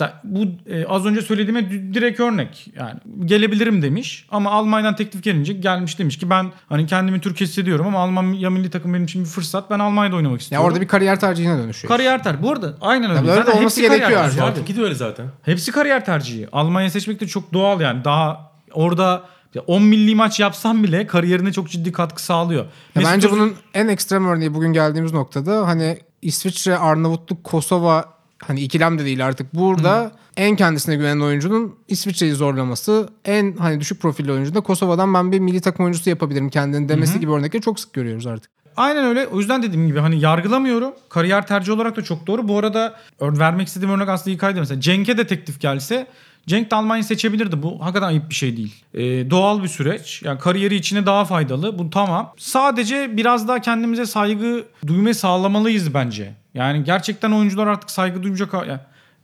[0.00, 0.38] Mesela bu
[0.70, 2.68] e, az önce söylediğime direkt örnek.
[2.78, 7.86] Yani gelebilirim demiş ama Almanya'dan teklif gelince gelmiş demiş ki ben hani kendimi Türk hissediyorum
[7.86, 9.70] ama Almanya milli takım benim için bir fırsat.
[9.70, 10.66] Ben Almanya'da oynamak Ya istiyorum.
[10.68, 11.88] orada bir kariyer tercihine dönüşüyor.
[11.88, 12.42] kariyer tercihi.
[12.42, 13.18] Bu arada aynen öyle.
[13.20, 14.52] Tabii öyle Zaten olması hepsi kariyer gerekiyor tercihi artık.
[14.56, 15.26] Artık gidiyor öyle zaten.
[15.42, 16.48] Hepsi kariyer tercihi.
[16.52, 18.04] Almanya seçmek de çok doğal yani.
[18.04, 19.22] Daha orada
[19.66, 22.64] 10 milli maç yapsam bile kariyerine çok ciddi katkı sağlıyor.
[22.64, 28.15] Ya Mesut bence Özil- bunun en ekstrem örneği bugün geldiğimiz noktada hani İsviçre, Arnavutluk, Kosova
[28.42, 29.54] hani ikilem de değil artık.
[29.54, 35.32] Burada en kendisine güvenen oyuncunun İsviçre'yi zorlaması, en hani düşük profilli oyuncu da Kosova'dan ben
[35.32, 38.50] bir milli takım oyuncusu yapabilirim kendini demesi gibi örnekleri çok sık görüyoruz artık.
[38.76, 39.26] Aynen öyle.
[39.26, 40.92] O yüzden dediğim gibi hani yargılamıyorum.
[41.08, 42.48] Kariyer tercih olarak da çok doğru.
[42.48, 44.80] Bu arada vermek istediğim örnek aslında İlkay'dı mesela.
[44.80, 46.06] Cenk'e de teklif gelse
[46.46, 47.62] Cenk de Almanya'yı seçebilirdi.
[47.62, 48.74] Bu hakikaten ayıp bir şey değil.
[48.94, 50.22] Ee, doğal bir süreç.
[50.22, 51.78] Yani kariyeri içine daha faydalı.
[51.78, 52.32] Bu tamam.
[52.38, 56.34] Sadece biraz daha kendimize saygı duymayı sağlamalıyız bence.
[56.54, 58.52] Yani gerçekten oyuncular artık saygı duyacak.
[58.52, 58.78] Yani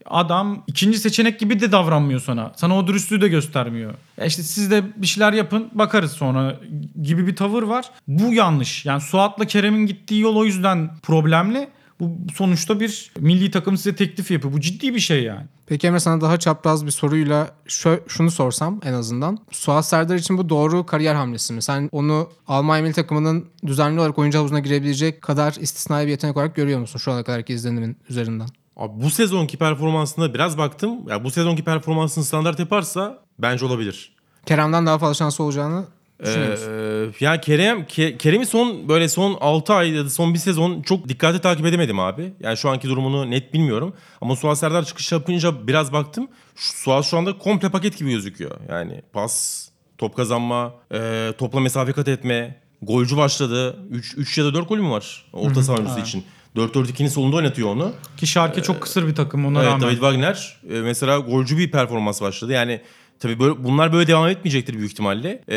[0.07, 2.53] adam ikinci seçenek gibi de davranmıyor sana.
[2.57, 3.95] Sana o dürüstlüğü de göstermiyor.
[4.17, 6.57] Ya işte siz de bir şeyler yapın bakarız sonra
[7.03, 7.91] gibi bir tavır var.
[8.09, 8.87] Bu yanlış.
[8.87, 11.69] Yani Suat'la Kerem'in gittiği yol o yüzden problemli.
[12.03, 14.55] Bu sonuçta bir milli takım size teklif yapıyor.
[14.55, 15.47] Bu ciddi bir şey yani.
[15.67, 19.39] Peki Emre sana daha çapraz bir soruyla şö- şunu sorsam en azından.
[19.51, 21.63] Suat Serdar için bu doğru kariyer hamlesi mi?
[21.63, 26.55] Sen onu Almanya milli takımının düzenli olarak oyuncu havuzuna girebilecek kadar istisnai bir yetenek olarak
[26.55, 28.49] görüyor musun şu ana kadarki izlenimin üzerinden?
[28.77, 31.09] Abi bu sezonki performansına biraz baktım.
[31.09, 34.17] Ya bu sezonki performansını standart yaparsa bence olabilir.
[34.47, 35.85] Kerem'den daha fazla şansı olacağını?
[36.27, 40.83] Ee, ya Kerem Ke- Kerem'i son böyle son 6 ay ya da son bir sezon
[40.83, 42.33] çok dikkatli takip edemedim abi.
[42.41, 43.95] Yani şu anki durumunu net bilmiyorum.
[44.21, 46.29] Ama Suat Serdar çıkış yapınca biraz baktım.
[46.57, 48.51] Şu, Suat şu anda komple paket gibi gözüküyor.
[48.69, 53.77] Yani pas, top kazanma, e, topla mesafe kat etme, golcü başladı.
[53.91, 56.25] 3 3 ya da 4 golü mü var orta saha oyuncusu için?
[56.57, 57.93] 4-4-2'nin solunda oynatıyor onu.
[58.17, 59.83] Ki Şarkı çok kısır bir takım ona Evet, rağmen.
[59.83, 62.53] David Wagner e, mesela golcü bir performans başladı.
[62.53, 62.81] Yani
[63.23, 65.43] tabii böyle, bunlar böyle devam etmeyecektir büyük ihtimalle.
[65.51, 65.57] E,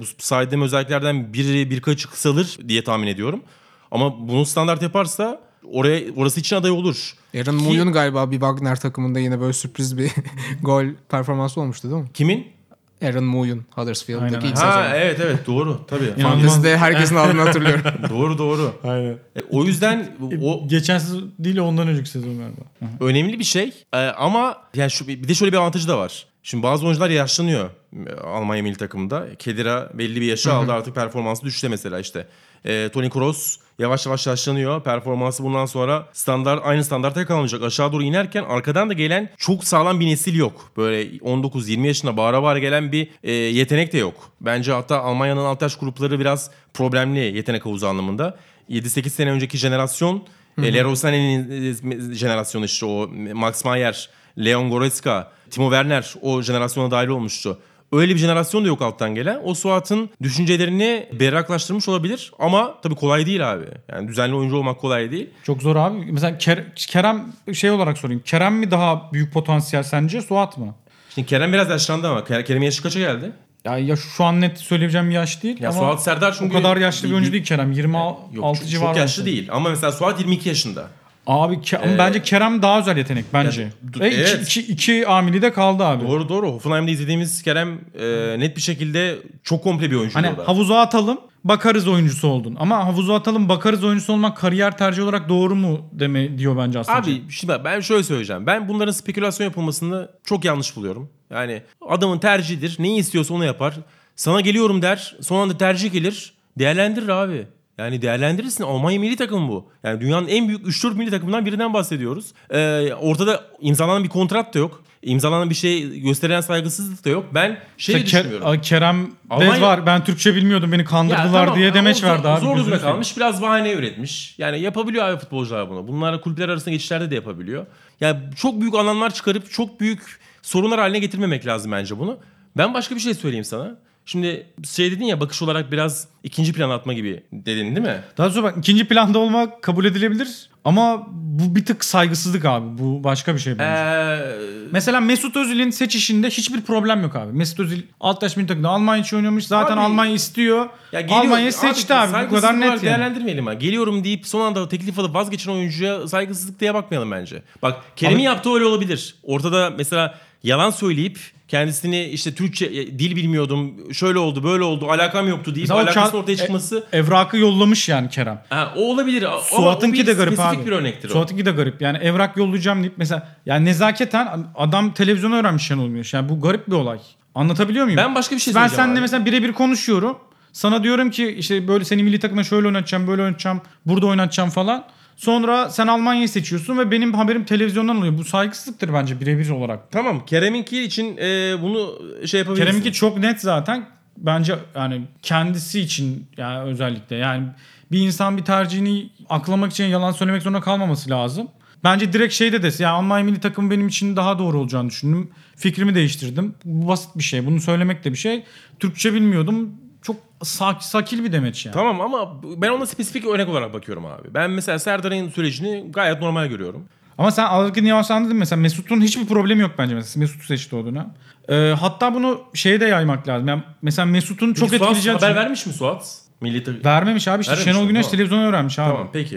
[0.00, 3.42] bu saydığım özelliklerden biri birkaçı kısalır diye tahmin ediyorum.
[3.90, 5.40] Ama bunu standart yaparsa
[5.72, 7.14] oraya orası için aday olur.
[7.36, 10.10] Aaron Ki- galiba bir Wagner takımında yine böyle sürpriz bir
[10.62, 12.08] gol performansı olmuştu değil mi?
[12.14, 12.54] Kimin?
[13.02, 14.96] Aaron Muyun Huddersfield'daki ilk Ha sezon.
[15.00, 16.12] evet evet doğru tabii.
[16.22, 17.82] Fantezide herkesin adını hatırlıyorum.
[18.10, 18.72] doğru doğru.
[18.84, 19.12] Aynen.
[19.12, 22.60] E, O yüzden o Geçen sezon değil ondan önceki sezon galiba.
[23.00, 23.72] önemli bir şey.
[23.94, 26.26] Ee, ama yani şu bir de şöyle bir avantajı da var.
[26.46, 27.70] Şimdi bazı oyuncular yaşlanıyor
[28.06, 29.26] e, Almanya milli takımında.
[29.38, 32.26] Kedira belli bir yaşı aldı artık performansı düştü mesela işte.
[32.66, 34.82] Ee, Toni Kroos yavaş yavaş yaşlanıyor.
[34.82, 37.62] Performansı bundan sonra standart aynı standarta yakalanacak.
[37.62, 40.72] Aşağı doğru inerken arkadan da gelen çok sağlam bir nesil yok.
[40.76, 44.14] Böyle 19-20 yaşında bağıra bağıra gelen bir e, yetenek de yok.
[44.40, 48.38] Bence hatta Almanya'nın alt yaş grupları biraz problemli yetenek havuzu anlamında.
[48.70, 50.22] 7-8 sene önceki jenerasyon
[50.62, 56.90] e, Leroy Sané'nin e, jenerasyonu işte o Max Meyer, Leon Goretzka, Timo Werner o jenerasyona
[56.90, 57.58] dahil olmuştu.
[57.92, 59.40] Öyle bir jenerasyon da yok alttan gelen.
[59.44, 63.64] O Suat'ın düşüncelerini berraklaştırmış olabilir ama tabii kolay değil abi.
[63.88, 65.30] Yani düzenli oyuncu olmak kolay değil.
[65.42, 65.98] Çok zor abi.
[66.12, 68.22] Mesela Ker- Kerem şey olarak sorayım.
[68.24, 70.74] Kerem mi daha büyük potansiyel sence Suat mı?
[71.14, 73.32] Şimdi Kerem biraz yaşlandı ama Ker- Kerem'in yaşı kaça geldi?
[73.64, 76.52] Ya, ya şu an net söyleyebileceğim yaş değil Ya ama Suat Serdar o çünkü...
[76.56, 77.72] kadar yaşlı bir oyuncu değil Kerem.
[77.72, 78.86] 26 Yok, çok, civarı.
[78.88, 80.88] çok yaşlı değil ama mesela Suat 22 yaşında.
[81.26, 83.62] Abi Ke- ama bence Kerem daha özel yetenek bence.
[83.62, 84.42] Ya, d- Ve iki, evet.
[84.42, 86.04] iki, iki amili de kaldı abi.
[86.06, 86.46] Doğru doğru.
[86.52, 90.48] Hoffenheim'de izlediğimiz Kerem e, net bir şekilde çok komple bir oyuncu Hani orada.
[90.48, 92.56] havuza atalım bakarız oyuncusu oldun.
[92.60, 96.98] Ama havuza atalım bakarız oyuncusu olmak kariyer tercih olarak doğru mu deme diyor bence aslında.
[96.98, 98.46] Abi şimdi bak, ben şöyle söyleyeceğim.
[98.46, 101.10] Ben bunların spekülasyon yapılmasını çok yanlış buluyorum.
[101.30, 102.76] Yani adamın tercihidir.
[102.78, 103.74] Neyi istiyorsa onu yapar.
[104.16, 105.16] Sana geliyorum der.
[105.20, 106.34] Son anda tercih gelir.
[106.58, 107.46] Değerlendirir abi.
[107.78, 108.64] Yani değerlendirirsin.
[108.64, 109.70] Almanya milli takımı bu.
[109.84, 112.26] Yani dünyanın en büyük 3-4 milli takımından birinden bahsediyoruz.
[112.50, 114.82] Ee, ortada imzalanan bir kontrat da yok.
[115.02, 117.26] İmzalanan bir şey gösteren saygısızlık da yok.
[117.34, 118.46] Ben şey Ker- düşünüyorum.
[118.46, 122.06] Aa, Kerem Almanya- Bez var ben Türkçe bilmiyordum beni Ya kandırdılar tamam, diye demeç zor-
[122.08, 122.40] verdi abi.
[122.40, 123.16] Zor durumda kalmış.
[123.16, 124.34] Biraz bahane üretmiş.
[124.38, 125.88] Yani yapabiliyor abi futbolcular bunu.
[125.88, 127.66] Bunlarla kulüpler arasında geçişlerde de yapabiliyor.
[128.00, 132.18] Yani çok büyük anlamlar çıkarıp çok büyük sorunlar haline getirmemek lazım bence bunu.
[132.56, 133.76] Ben başka bir şey söyleyeyim sana.
[134.06, 138.00] Şimdi şey dedin ya bakış olarak biraz ikinci plan atma gibi dedin değil mi?
[138.18, 140.48] Daha sonra bak ikinci planda olmak kabul edilebilir.
[140.64, 142.78] Ama bu bir tık saygısızlık abi.
[142.78, 143.80] Bu başka bir şey bence.
[143.82, 144.36] Ee,
[144.72, 147.32] Mesela Mesut Özil'in seçişinde hiçbir problem yok abi.
[147.32, 149.44] Mesut Özil alt yaş milli takımda Almanya için oynuyormuş.
[149.44, 150.68] Zaten Abi- Almanya istiyor.
[150.92, 152.06] Ya geliyor- Almanya seçti abi.
[152.08, 152.82] Bu saygısızlık kadar net yani.
[152.82, 153.54] Değerlendirmeyelim ha.
[153.54, 157.42] Geliyorum deyip son anda teklif alıp vazgeçen oyuncuya saygısızlık diye bakmayalım bence.
[157.62, 159.14] Bak Kerem'in Abi- yaptığı öyle olabilir.
[159.22, 161.18] Ortada mesela yalan söyleyip
[161.58, 165.82] kendisini işte Türkçe e, dil bilmiyordum, şöyle oldu, böyle oldu, alakam yoktu deyip Mesela o
[165.82, 168.42] alakasının ka- ortaya çıkması E- evrakı yollamış yani Kerem.
[168.50, 169.22] ha, o olabilir.
[169.22, 170.66] Ama o Suat'ınki de garip spesifik abi.
[170.66, 171.12] bir örnektir o.
[171.12, 171.82] Suat'ınki de garip.
[171.82, 176.14] Yani evrak yollayacağım deyip mesela yani nezaketen adam televizyonu öğrenmiş Şenol Güneş.
[176.14, 176.98] Yani bu garip bir olay.
[177.34, 177.96] Anlatabiliyor muyum?
[177.98, 179.00] Ben başka bir şey Ben söyleyeceğim seninle abi.
[179.00, 180.18] mesela birebir konuşuyorum.
[180.52, 184.84] Sana diyorum ki işte böyle seni milli takımda şöyle oynatacağım, böyle oynatacağım, burada oynatacağım falan.
[185.16, 188.18] Sonra sen Almanya'yı seçiyorsun ve benim haberim televizyondan oluyor.
[188.18, 189.90] Bu saygısızlıktır bence birebir olarak.
[189.90, 192.66] Tamam Kerem'inki için e, bunu şey yapabilirsin.
[192.66, 193.86] Kerem'inki çok net zaten.
[194.16, 197.46] Bence yani kendisi için yani özellikle yani
[197.92, 201.48] bir insan bir tercihini aklamak için yalan söylemek zorunda kalmaması lazım.
[201.84, 202.84] Bence direkt şey de desin.
[202.84, 205.30] Yani Almanya milli takımı benim için daha doğru olacağını düşündüm.
[205.56, 206.54] Fikrimi değiştirdim.
[206.64, 207.46] Bu basit bir şey.
[207.46, 208.44] Bunu söylemek de bir şey.
[208.80, 209.74] Türkçe bilmiyordum.
[210.06, 211.74] Çok sak, sakil bir demeç yani.
[211.74, 214.34] Tamam ama ben ona spesifik örnek olarak bakıyorum abi.
[214.34, 216.84] Ben mesela Serdar'ın sürecini gayet normal görüyorum.
[217.18, 220.20] Ama sen alırken yavaşlandın mesela Mesut'un hiçbir problemi yok bence mesela.
[220.20, 221.14] Mesut'u seçti o dönem.
[221.48, 223.48] Ee, hatta bunu şeye de yaymak lazım.
[223.48, 225.14] Yani mesela Mesut'un çok Peki Suat etkileyeceği...
[225.30, 226.18] haber vermiş mi Suat?
[226.40, 226.84] Milli.
[226.84, 227.88] Vermemiş abi işte Vermemiş Şenol mi?
[227.88, 228.10] Güneş Tamam.
[228.16, 228.88] televizyonu öğrenmiş abi.
[228.92, 229.36] Tamam peki.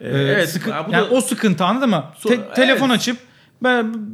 [0.00, 0.48] Ee, Ee, evet.
[0.48, 2.04] sıkı- bu yani da o sıkıntı anladın mı?
[2.24, 2.98] So- Te- telefon evet.
[2.98, 3.22] açıp be-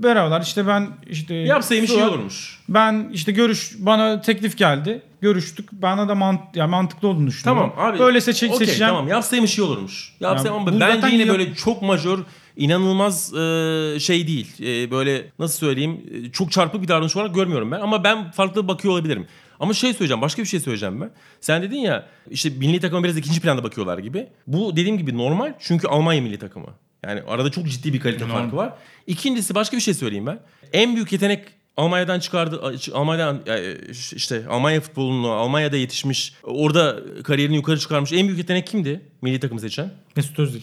[0.02, 2.60] beraber işte ben işte yapsaymış iyi olurmuş.
[2.68, 5.02] Ben işte görüş bana teklif geldi.
[5.20, 5.72] Görüştük.
[5.72, 7.72] Bana da mant yani mantıklı olduğunu düşünüyorum.
[7.76, 7.98] Tamam abi.
[7.98, 8.90] Böyle seçe- Okey, seçeceğim.
[8.92, 10.12] Tamam yapsaymış iyi olurmuş.
[10.20, 12.18] Yapsayım Yani ama bence yine yap- böyle çok majör
[12.56, 14.62] inanılmaz e, şey değil.
[14.62, 17.80] E, böyle nasıl söyleyeyim e, çok çarpık bir davranış olarak görmüyorum ben.
[17.80, 19.26] Ama ben farklı bakıyor olabilirim.
[19.60, 21.10] Ama şey söyleyeceğim başka bir şey söyleyeceğim ben.
[21.40, 24.26] Sen dedin ya işte milli takıma biraz ikinci planda bakıyorlar gibi.
[24.46, 26.66] Bu dediğim gibi normal çünkü Almanya milli takımı.
[27.06, 28.72] Yani arada çok ciddi bir kalite farkı var.
[29.06, 30.38] İkincisi başka bir şey söyleyeyim ben.
[30.72, 31.44] En büyük yetenek
[31.76, 33.76] Almanya'dan çıkardı Almanya'dan yani
[34.12, 39.60] işte Almanya futbolunu Almanya'da yetişmiş orada kariyerini yukarı çıkarmış en büyük yetenek kimdi milli takımı
[39.60, 39.90] seçen?
[40.16, 40.62] Mesut Özil.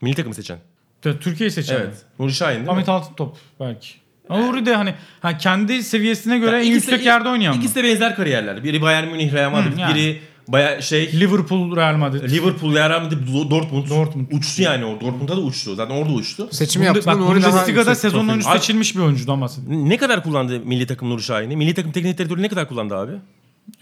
[0.00, 0.58] Milli takımı seçen.
[1.02, 1.76] Türkiye'yi seçen.
[1.76, 1.94] Evet.
[2.18, 2.92] Nuri Şahin değil Ahmet mi?
[2.92, 3.88] Altıntop belki.
[4.28, 7.62] Ama Nuri de hani ha, kendi seviyesine göre en İkisi- yüksek yerde oynayan mı?
[7.62, 8.64] İkisi de benzer kariyerler.
[8.64, 9.94] Biri Bayern Münih, Real Madrid, yani.
[9.94, 12.30] biri baya şey Liverpool, Real Madrid.
[12.30, 13.90] Liverpool, Real Madrid, Dortmund.
[13.90, 14.26] Dortmund.
[14.32, 15.00] Uçtu yani o.
[15.00, 15.74] Dortmund'da da uçtu.
[15.74, 16.48] Zaten orada uçtu.
[16.50, 18.28] Seçimi Bunde- yaptığında bak Bundesliga'da yüksek sezon profil.
[18.30, 19.88] oyuncusu Abi- seçilmiş bir oyuncudan bahsediyorum.
[19.90, 21.56] Ne kadar kullandı milli takım Nuri Şahin'i?
[21.56, 23.12] Milli takım teknik direktörü ne kadar kullandı abi?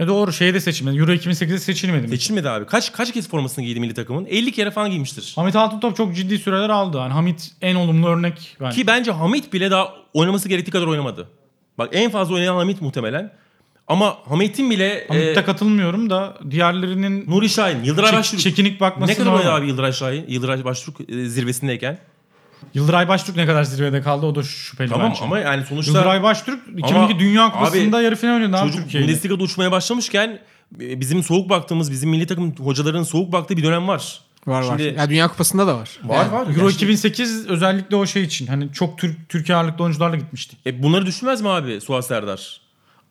[0.01, 0.97] E doğru şeyde seçilmedi.
[0.99, 2.09] Euro 2008'de seçilmedi mi?
[2.09, 2.67] Seçilmedi abi.
[2.67, 4.27] Kaç kaç kez formasını giydi milli takımın?
[4.27, 5.33] 50 kere falan giymiştir.
[5.37, 6.97] Hamit Altıntop çok ciddi süreler aldı.
[6.99, 8.57] Yani Hamit en olumlu örnek.
[8.61, 8.77] bence.
[8.77, 11.29] Ki bence Hamit bile daha oynaması gerektiği kadar oynamadı.
[11.79, 13.33] Bak en fazla oynayan Hamit muhtemelen.
[13.89, 18.41] Ama Hamit'in bile Hamit'te e, katılmıyorum da diğerlerinin Nuri Şahin, Yıldıray çek- Baştürk.
[18.41, 20.25] çekinik bakması Ne kadar oynadı abi Yıldıray Şahin?
[20.29, 21.99] Yıldıray Baştürk e, zirvesindeyken.
[22.75, 25.25] Yıldıray Baştürk ne kadar zirvede kaldı o da şüpheli Tamam bence.
[25.25, 29.09] ama yani sonuçta Yıldıray Baştürk 2002 Dünya Kupası'nda yarı final oynadı abi çocuk Türkiye'yle.
[29.09, 30.39] Bundesliga'da uçmaya başlamışken
[30.81, 34.21] e, bizim soğuk baktığımız, bizim milli takım hocaların soğuk baktığı bir dönem var.
[34.47, 34.79] Var var.
[34.79, 35.91] Şimdi- Ya Dünya Kupası'nda da var.
[36.05, 36.47] Var Yani var.
[36.47, 38.47] Euro Yani 2008 özellikle o şey için.
[38.47, 40.59] Hani çok Türk Türkiye ağırlıklı oyuncularla gitmiştik.
[40.67, 42.61] E bunları düşünmez mi abi Suat Serdar?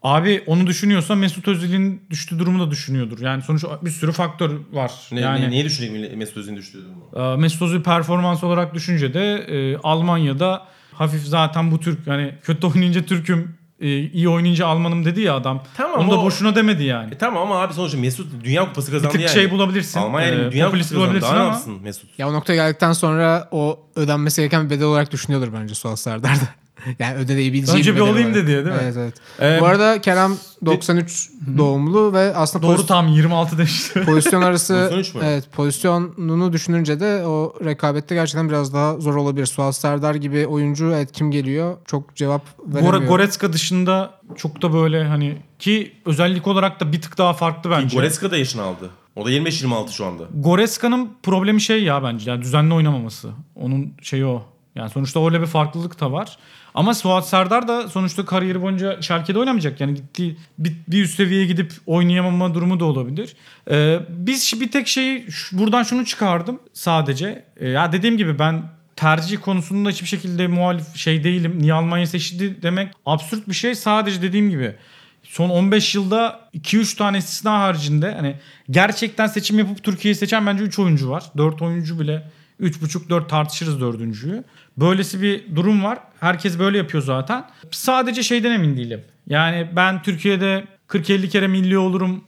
[0.04, 3.20] Abi onu düşünüyorsa Mesut Özil'in düştüğü durumu da düşünüyordur.
[3.20, 4.92] Yani sonuç bir sürü faktör var.
[5.12, 7.34] Ne, yani ne, neyi düşünecek Mesut Özil'in düştüğü durumu?
[7.34, 12.68] e, Mesut Özil performans olarak düşünce de e, Almanya'da hafif zaten bu Türk hani kötü
[12.68, 15.64] oynayınca Türk'üm e, iyi oynayınca Almanım dedi ya adam.
[15.78, 17.14] Tamam, Onu da o- boşuna demedi yani.
[17.14, 19.32] E tamam ama abi sonuçta Mesut Dünya Kupası Bir kazandı tık yani.
[19.34, 20.00] şey bulabilirsin.
[20.00, 21.00] Almanya'nın e, Dünya Kupası kazandı.
[21.02, 22.20] bulabilirsin Daha ne ama yapsın Mesut?
[22.20, 26.36] Ya o noktaya geldikten sonra o ödenmesi gereken bir bedel olarak düşünüyordur bence Suat Serdar
[26.36, 26.46] da.
[27.00, 28.36] yani ödeyebileceği Önce bir olayım olarak.
[28.36, 28.82] dedi ya, değil mi?
[28.84, 29.14] Evet evet.
[29.42, 34.02] Ee, Bu arada Kerem 93 doğumlu ve aslında doğru poz- tam 26 demişti.
[34.06, 35.22] pozisyon arası 93 mü?
[35.26, 39.46] evet pozisyonunu düşününce de o rekabette gerçekten biraz daha zor olabilir.
[39.46, 43.08] Suat Serdar gibi oyuncu evet kim geliyor çok cevap veremiyor.
[43.08, 47.98] Goretzka dışında çok da böyle hani ki özellik olarak da bir tık daha farklı bence.
[47.98, 48.90] Goretzka da yaşını aldı.
[49.16, 50.24] O da 25-26 şu anda.
[50.34, 53.30] Goreska'nın problemi şey ya bence yani düzenli oynamaması.
[53.56, 54.44] Onun şeyi o.
[54.76, 56.38] Yani sonuçta öyle bir farklılık da var.
[56.74, 59.82] Ama Suat Serdar da sonuçta kariyeri boyunca Schalke'de oynamayacak.
[59.82, 63.36] Yani gittiği bir, bir üst seviyeye gidip oynayamama durumu da olabilir.
[63.72, 67.46] Ee, biz bir tek şeyi buradan şunu çıkardım sadece.
[67.58, 68.64] Ee, ya dediğim gibi ben
[68.96, 71.58] tercih konusunda hiçbir şekilde muhalif şey değilim.
[71.60, 73.76] Niye Almanya seçildi demek absürt bir şey.
[73.76, 74.76] Sadece dediğim gibi
[75.24, 78.36] son 15 yılda 2-3 tane istisna haricinde hani
[78.70, 81.24] gerçekten seçim yapıp Türkiye'yi seçen bence 3 oyuncu var.
[81.38, 82.32] 4 oyuncu bile
[82.62, 84.44] 3,5-4 tartışırız dördüncüyü.
[84.78, 86.00] Böylesi bir durum var.
[86.20, 87.46] Herkes böyle yapıyor zaten.
[87.72, 89.02] Sadece şeyden emin değilim.
[89.28, 92.24] Yani ben Türkiye'de 40-50 kere milli olurum.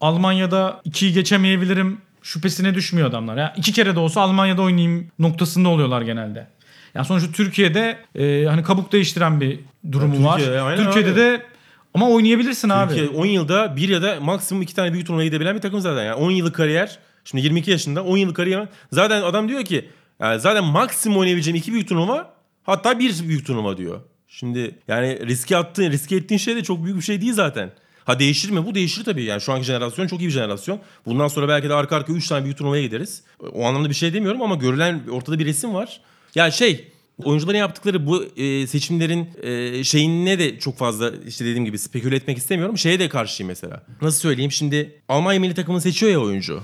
[0.00, 3.36] Almanya'da 2'yi geçemeyebilirim şüphesine düşmüyor adamlar.
[3.36, 6.46] Ya iki kere de olsa Almanya'da oynayayım noktasında oluyorlar genelde.
[6.94, 9.60] Yani sonuçta Türkiye'de e, hani kabuk değiştiren bir
[9.92, 10.38] durumu Ya var.
[10.38, 11.16] Türkiye, aynen Türkiye'de abi.
[11.16, 11.42] de
[11.94, 12.94] ama oynayabilirsin abi.
[12.94, 16.04] Türkiye 10 yılda bir ya da maksimum iki tane büyük turnuvaya gidebilen bir takım zaten.
[16.04, 16.98] Yani 10 yıllık kariyer.
[17.24, 18.68] Şimdi 22 yaşında 10 yıllık kariyer.
[18.92, 19.88] Zaten adam diyor ki
[20.20, 24.00] yani zaten maksimum oynayabileceğim iki büyük turnuva hatta bir büyük turnuva diyor.
[24.28, 27.70] Şimdi yani riske attığın, riske ettiğin şey de çok büyük bir şey değil zaten.
[28.04, 28.66] Ha değişir mi?
[28.66, 29.22] Bu değişir tabii.
[29.22, 30.80] Yani şu anki jenerasyon çok iyi bir jenerasyon.
[31.06, 33.22] Bundan sonra belki de arka arkaya 3 tane büyük turnuvaya gideriz.
[33.52, 36.00] O anlamda bir şey demiyorum ama görülen ortada bir resim var.
[36.34, 36.88] Yani şey
[37.24, 42.38] oyuncuların yaptıkları bu e, seçimlerin e, şeyine de çok fazla işte dediğim gibi speküle etmek
[42.38, 42.78] istemiyorum.
[42.78, 43.82] Şeye de karşıyım mesela.
[44.02, 46.62] Nasıl söyleyeyim şimdi Almanya milli takımını seçiyor ya oyuncu.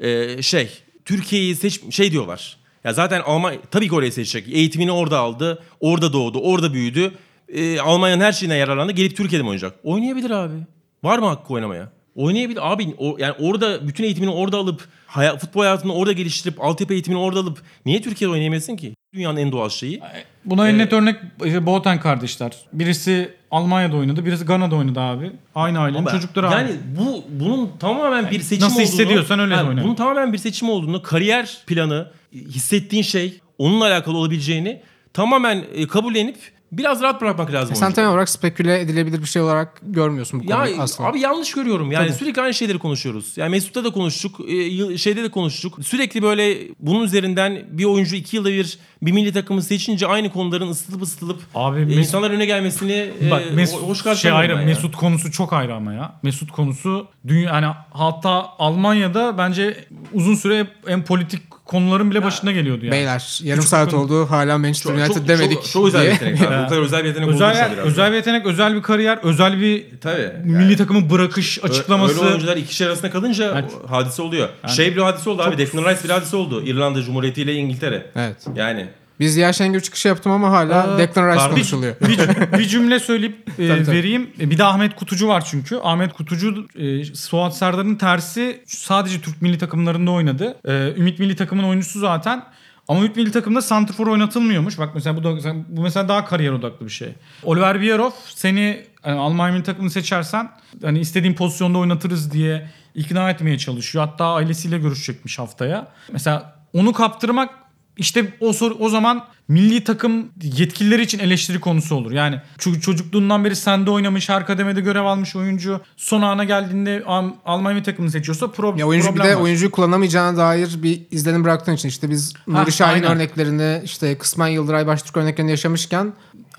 [0.00, 0.70] E, şey
[1.04, 2.57] Türkiye'yi seç şey diyorlar.
[2.84, 4.48] Ya zaten Almanya tabii ki orayı seçecek.
[4.56, 5.62] Eğitimini orada aldı.
[5.80, 6.38] Orada doğdu.
[6.40, 7.12] Orada büyüdü.
[7.48, 8.92] E, Almanya'nın her şeyine yararlandı.
[8.92, 9.74] Gelip Türkiye'de mi oynayacak?
[9.84, 10.54] Oynayabilir abi.
[11.02, 11.88] Var mı hakkı oynamaya?
[12.16, 16.92] Oynayabilir abi o, yani orada bütün eğitimini orada alıp haya- futbol hayatını orada geliştirip altyapı
[16.92, 18.94] eğitimini orada alıp niye Türkiye'de oynayamasın ki?
[19.14, 20.00] Dünyanın en doğal şeyi.
[20.44, 22.52] Buna en net örnek işte Boateng kardeşler.
[22.72, 25.32] Birisi Almanya'da oynadı, birisi Gana'da oynadı abi.
[25.54, 26.76] Aynı ailenin Ama çocukları yani abi.
[26.98, 29.84] bu bunun tamamen bir seçim nasıl olduğunu hissediyorsan öyle oyna.
[29.84, 34.82] Bunun tamamen bir seçim olduğunu, kariyer planı, hissettiğin şey, onunla alakalı olabileceğini
[35.14, 36.36] tamamen e, kabullenip
[36.72, 37.66] biraz rahat bırakmak lazım.
[37.76, 37.94] Sen oyuncuları.
[37.94, 41.08] temel olarak speküle edilebilir bir şey olarak görmüyorsun bu Ya konuyu aslında.
[41.08, 41.92] abi yanlış görüyorum.
[41.92, 42.18] Yani Tabii.
[42.18, 43.32] sürekli aynı şeyleri konuşuyoruz.
[43.36, 45.78] Yani Mesut'ta da konuştuk, e, şeyde de konuştuk.
[45.84, 50.70] Sürekli böyle bunun üzerinden bir oyuncu iki yılda bir bir milli takımı seçince aynı konuların
[50.70, 54.58] ısıtılıp ısıtılıp Abi e, Mesut- insanlar öne gelmesini e, Bak Mesut hoş şey ayrı ya.
[54.58, 56.12] Mesut konusu çok ayrı ama ya.
[56.22, 62.84] Mesut konusu dünya hani hatta Almanya'da bence uzun süre en politik konuların bile başına geliyordu
[62.84, 62.92] yani.
[62.92, 64.00] Beyler yarım Küçük saat konu.
[64.00, 66.12] oldu hala Manchester United demedik Çok, çok özel bir diye.
[66.12, 66.64] yetenek abi.
[66.64, 70.30] Bu kadar özel bir yetenek Özel, özel bir yetenek, özel bir kariyer, özel bir Tabii.
[70.44, 72.18] milli takımı bırakış açıklaması.
[72.20, 73.72] Öyle oyuncular iki kişi arasında kalınca Evet.
[73.88, 74.48] hadise oluyor.
[74.76, 75.58] Şey bir hadise oldu abi.
[75.58, 76.62] Declan Rice bir hadise oldu.
[76.66, 78.06] İrlanda Cumhuriyeti ile İngiltere.
[78.16, 78.36] Evet.
[78.56, 78.86] Yani
[79.20, 81.94] Biz Ziya Şengül çıkışı yaptım ama hala Aa, Declan Rice konuşuluyor.
[82.00, 83.96] bir, bir cümle söyleyip e, Tabii, tabii.
[83.96, 84.30] vereyim.
[84.40, 85.76] E, Bir de Ahmet Kutucu var çünkü.
[85.82, 90.56] Ahmet Kutucu e, Suat Serdar'ın tersi sadece Türk milli takımlarında oynadı.
[90.64, 92.44] E, Ümit milli takımın oyuncusu zaten.
[92.88, 94.78] Ama Ümit milli takımda santrfor oynatılmıyormuş.
[94.78, 97.08] Bak mesela bu da bu mesela daha kariyer odaklı bir şey.
[97.42, 100.50] Oliver Bierhoff seni yani Almanya milli takımını seçersen
[100.82, 104.06] hani istediğin pozisyonda oynatırız diye ikna etmeye çalışıyor.
[104.06, 105.88] Hatta ailesiyle görüşecekmiş haftaya.
[106.12, 107.50] Mesela onu kaptırmak
[107.98, 112.12] işte o soru o zaman milli takım yetkilileri için eleştiri konusu olur.
[112.12, 117.30] Yani çünkü çocukluğundan beri sende oynamış, her kademede görev almış oyuncu son ana geldiğinde Al-
[117.44, 119.42] Almanya takımını seçiyorsa pro- Ya oyuncu bir problem de var.
[119.42, 123.16] oyuncuyu kullanamayacağına dair bir izlenim bıraktığın için işte biz Nuri Şahin aynen.
[123.16, 126.12] örneklerini işte kısmen Yıldıray Baştürk örneklerini yaşamışken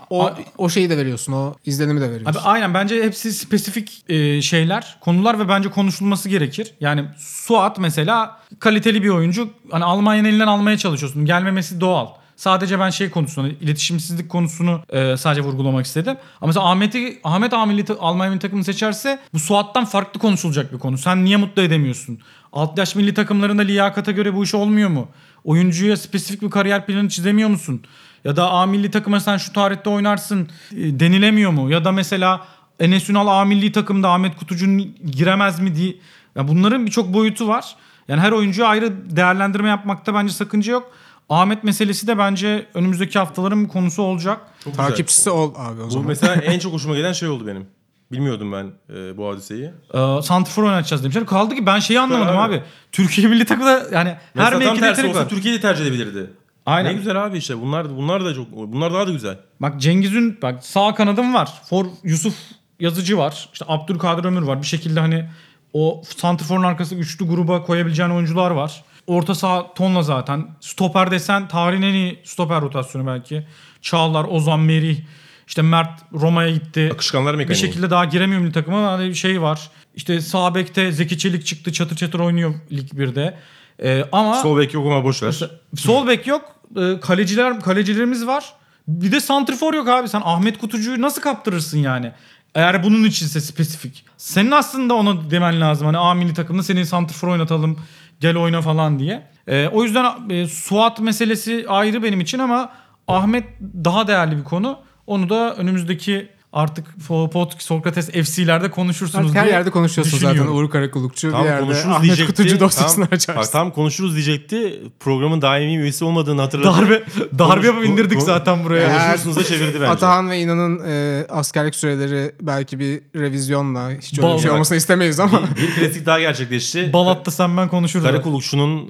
[0.09, 1.33] o o şeyi de veriyorsun.
[1.33, 2.39] O izlenimi de veriyorsun.
[2.39, 6.71] Abi aynen bence hepsi spesifik e, şeyler, konular ve bence konuşulması gerekir.
[6.79, 9.49] Yani Suat mesela kaliteli bir oyuncu.
[9.71, 11.25] Hani Almanya'nın elinden almaya çalışıyorsun.
[11.25, 12.07] Gelmemesi doğal.
[12.35, 16.17] Sadece ben şey konusunu, iletişimsizlik konusunu e, sadece vurgulamak istedim.
[16.41, 20.73] Ama mesela Ahmet'i Ahmet A milli ta- Almanya milli takımını seçerse bu Suat'tan farklı konuşulacak
[20.73, 20.97] bir konu.
[20.97, 22.19] Sen niye mutlu edemiyorsun?
[22.53, 25.07] Alt yaş milli takımlarında liyakata göre bu iş olmuyor mu?
[25.43, 27.81] Oyuncuya spesifik bir kariyer planı çizemiyor musun?
[28.25, 31.71] Ya da A milli takıma sen şu tarihte oynarsın e, denilemiyor mu?
[31.71, 32.45] Ya da mesela
[32.79, 35.95] Enes Ünal A milli takımda Ahmet Kutucu'nun giremez mi diye.
[36.35, 37.75] Ya bunların birçok boyutu var.
[38.07, 40.91] Yani her oyuncuya ayrı değerlendirme yapmakta bence sakınca yok.
[41.29, 44.41] Ahmet meselesi de bence önümüzdeki haftaların bir konusu olacak.
[44.63, 44.87] çok güzel.
[44.87, 46.07] Takipçisi ol abi o Bu zaman.
[46.07, 47.67] mesela en çok hoşuma gelen şey oldu benim.
[48.11, 49.71] Bilmiyordum ben e, bu hadiseyi.
[49.93, 51.25] Ee, Santrfor oynatacağız demişler.
[51.25, 52.55] Kaldı ki ben şeyi anlamadım abi.
[52.55, 52.63] abi.
[52.91, 55.29] Türkiye milli takımda yani her Mesela tam mevkide tersi olsa var.
[55.29, 56.29] Türkiye'de tercih edebilirdi.
[56.69, 56.91] Aynen.
[56.91, 57.61] Ne güzel abi işte.
[57.61, 59.37] Bunlar bunlar da çok bunlar daha da güzel.
[59.59, 61.49] Bak Cengiz'in bak sağ kanadım var.
[61.69, 62.35] For Yusuf
[62.79, 63.49] Yazıcı var.
[63.53, 64.61] İşte Abdülkadir Ömür var.
[64.61, 65.25] Bir şekilde hani
[65.73, 68.83] o santrforun arkasında üçlü gruba koyabileceğin oyuncular var.
[69.07, 70.47] Orta saha tonla zaten.
[70.59, 73.47] Stoper desen tarihin en iyi stoper rotasyonu belki.
[73.81, 74.99] Çağlar, Ozan, Merih.
[75.47, 76.89] İşte Mert Roma'ya gitti.
[76.93, 77.61] Akışkanlar Bir mekaniği.
[77.61, 78.91] şekilde daha giremiyor milli takıma.
[78.91, 79.69] Hani bir şey var.
[79.95, 81.73] İşte sağ bekte Zeki Çelik çıktı.
[81.73, 83.37] Çatır çatır oynuyor Lig 1'de.
[83.83, 85.39] Ee, ama Sol bek yok ama boş ver.
[85.75, 86.55] Sol bek yok.
[86.77, 88.53] Ee, kaleciler kalecilerimiz var.
[88.87, 90.09] Bir de santrfor yok abi.
[90.09, 92.11] Sen Ahmet Kutucu'yu nasıl kaptırırsın yani?
[92.55, 94.05] Eğer bunun içinse spesifik.
[94.17, 95.87] Senin aslında ona demen lazım.
[95.87, 97.79] Hani A milli takımda senin santrfor oynatalım.
[98.19, 99.27] Gel oyna falan diye.
[99.47, 102.69] Ee, o yüzden e, Suat meselesi ayrı benim için ama
[103.07, 104.79] Ahmet daha değerli bir konu.
[105.07, 110.29] Onu da önümüzdeki artık o pod, Sokrates FC'lerde konuşursunuz Artık her diye yerde konuşuyorsun zaten
[110.33, 110.57] düşünüyorum.
[110.57, 111.31] Uğur Karakulukçu.
[111.31, 112.33] Tam bir yerde konuşuruz Ahmet diyecekti.
[112.35, 113.41] Kutucu dosyasını tam, açarsın.
[113.41, 114.83] Bak, tam konuşuruz diyecekti.
[114.99, 116.73] Programın daimi üyesi olmadığını hatırladım.
[116.73, 117.03] Darbe
[117.39, 118.87] darbe Konuş- yapıp indirdik zaten buraya.
[118.87, 118.99] Ya.
[119.01, 119.87] Konuşursunuz da çevirdi bence.
[119.87, 125.19] Atahan ve İnan'ın e, askerlik süreleri belki bir revizyonla hiç öyle bir şey olmasını istemeyiz
[125.19, 125.41] ama.
[125.57, 126.93] bir klasik daha gerçekleşti.
[126.93, 128.05] Balat'ta sen ben konuşuruz.
[128.05, 128.89] Karakulukçu'nun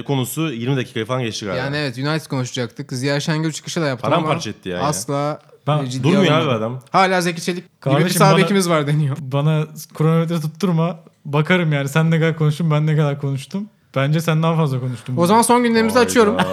[0.00, 1.64] e, konusu 20 dakikayı falan geçti galiba.
[1.64, 2.92] yani evet United konuşacaktık.
[2.92, 4.82] Ziya Şengül çıkışı da yaptı Paramparça ama etti yani.
[4.82, 5.40] asla
[5.78, 6.58] E, ciddiye Durmuyor abi alınmadı.
[6.58, 6.80] adam.
[6.90, 9.16] Hala Zeki Çelik gibi bir Kardeşim sağ bana- bekimiz var deniyor.
[9.20, 10.96] Bana kronometre tutturma.
[11.24, 13.68] Bakarım yani sen ne kadar konuştun ben ne kadar konuştum.
[13.96, 15.16] Bence sen daha fazla konuştun.
[15.16, 16.36] O zaman son gündemimizi açıyorum.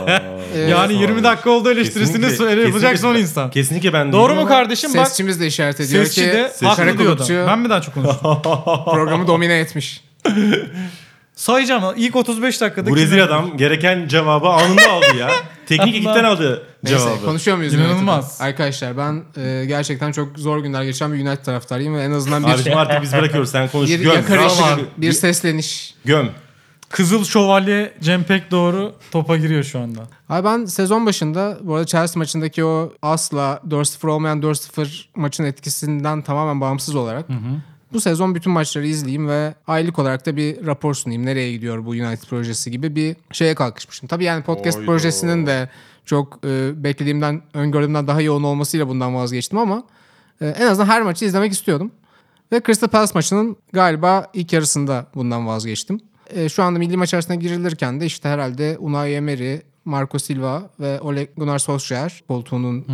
[0.55, 3.49] Ee, yani 20 dakika oldu eleştirisini Kesinlikle- söyle yapacak kesinlikle- son insan.
[3.51, 4.93] Kesinlikle ben Doğru değilim mu ama- kardeşim?
[4.97, 7.47] Bak Sesçimiz de işaret ediyor sesçi ki de haklı diyor Karakulukçu adam.
[7.47, 8.41] Ben mi daha çok konuştum?
[8.85, 10.03] programı domine etmiş.
[11.37, 12.89] Sayacağım ilk 35 dakikada.
[12.89, 15.29] Bu rezil kim- adam gereken cevabı anında aldı ya.
[15.65, 17.25] Teknik ekipten aldı Neyse cevabı.
[17.25, 18.25] konuşuyor muyuz İnanılmaz.
[18.25, 18.43] United'ı?
[18.47, 22.49] Arkadaşlar ben e, gerçekten çok zor günler geçiren bir United taraftarıyım ve en azından bir,
[22.49, 23.89] Abicim artık biz bırakıyoruz sen konuş.
[23.89, 24.13] bir göm.
[24.13, 24.79] yakarış, Bravo.
[24.97, 25.95] bir sesleniş.
[26.05, 26.29] Göm.
[26.89, 30.01] Kızıl Şövalye Cem Pek doğru topa giriyor şu anda.
[30.29, 36.21] Abi ben sezon başında bu arada Chelsea maçındaki o asla 4-0 olmayan 4-0 maçın etkisinden
[36.21, 37.25] tamamen bağımsız olarak
[37.93, 41.25] bu sezon bütün maçları izleyeyim ve aylık olarak da bir rapor sunayım.
[41.25, 44.07] Nereye gidiyor bu United projesi gibi bir şeye kalkışmıştım.
[44.07, 44.85] Tabii yani podcast Oydo.
[44.91, 45.69] projesinin de
[46.05, 49.83] çok e, beklediğimden, öngördüğümden daha yoğun olmasıyla bundan vazgeçtim ama
[50.41, 51.91] e, en azından her maçı izlemek istiyordum.
[52.51, 55.99] Ve Crystal Palace maçının galiba ilk yarısında bundan vazgeçtim.
[56.29, 61.01] E, şu anda milli maç arasına girilirken de işte herhalde Unai Emery, Marco Silva ve
[61.01, 62.85] Ole Gunnar Solskjaer koltuğunun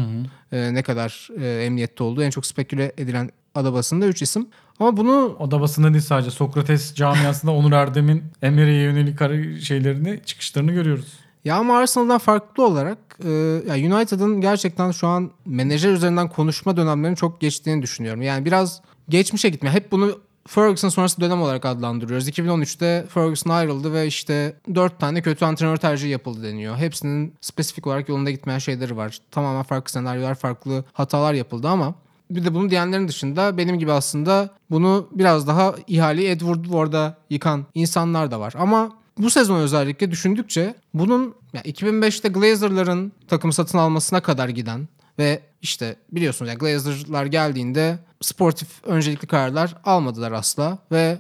[0.52, 4.48] e, ne kadar e, emniyette olduğu en çok speküle edilen adabasında 3 isim.
[4.80, 9.20] Ama bunu O da basında değil sadece Sokrates camiasında Onur Erdem'in Emery'e yönelik
[9.64, 11.14] şeylerini, çıkışlarını görüyoruz.
[11.46, 13.30] Ya ama Arsenal'dan farklı olarak e,
[13.68, 18.22] ya United'ın gerçekten şu an menajer üzerinden konuşma dönemlerinin çok geçtiğini düşünüyorum.
[18.22, 19.76] Yani biraz geçmişe gitmiyor.
[19.76, 22.30] Hep bunu Ferguson sonrası dönem olarak adlandırıyoruz.
[22.30, 26.78] 2013'te Ferguson ayrıldı ve işte 4 tane kötü antrenör tercihi yapıldı deniyor.
[26.78, 29.20] Hepsinin spesifik olarak yolunda gitmeyen şeyleri var.
[29.32, 31.96] Tamamen farklı senaryolar, farklı hatalar yapıldı ama
[32.30, 37.66] bir de bunu diyenlerin dışında benim gibi aslında bunu biraz daha ihaleyi Ed Woodward'a yıkan
[37.74, 38.54] insanlar da var.
[38.58, 44.88] Ama bu sezon özellikle düşündükçe bunun ya 2005'te Glazer'ların takımı satın almasına kadar giden
[45.20, 51.18] ve işte biliyorsunuz ya Glazer'lar geldiğinde sportif öncelikli kararlar almadılar asla ve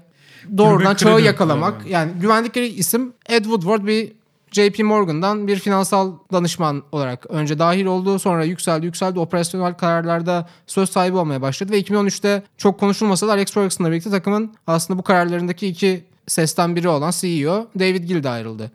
[0.57, 1.91] doğrudan çağı yakalamak verdiler.
[1.91, 4.11] yani güvendikleri isim Ed Woodward bir
[4.53, 8.19] JP Morgan'dan bir finansal danışman olarak önce dahil oldu.
[8.19, 9.19] Sonra yükseldi yükseldi.
[9.19, 11.71] Operasyonel kararlarda söz sahibi olmaya başladı.
[11.71, 16.89] Ve 2013'te çok konuşulmasa da Alex Ferguson'la birlikte takımın aslında bu kararlarındaki iki sesten biri
[16.89, 18.71] olan CEO David Gill de ayrıldı.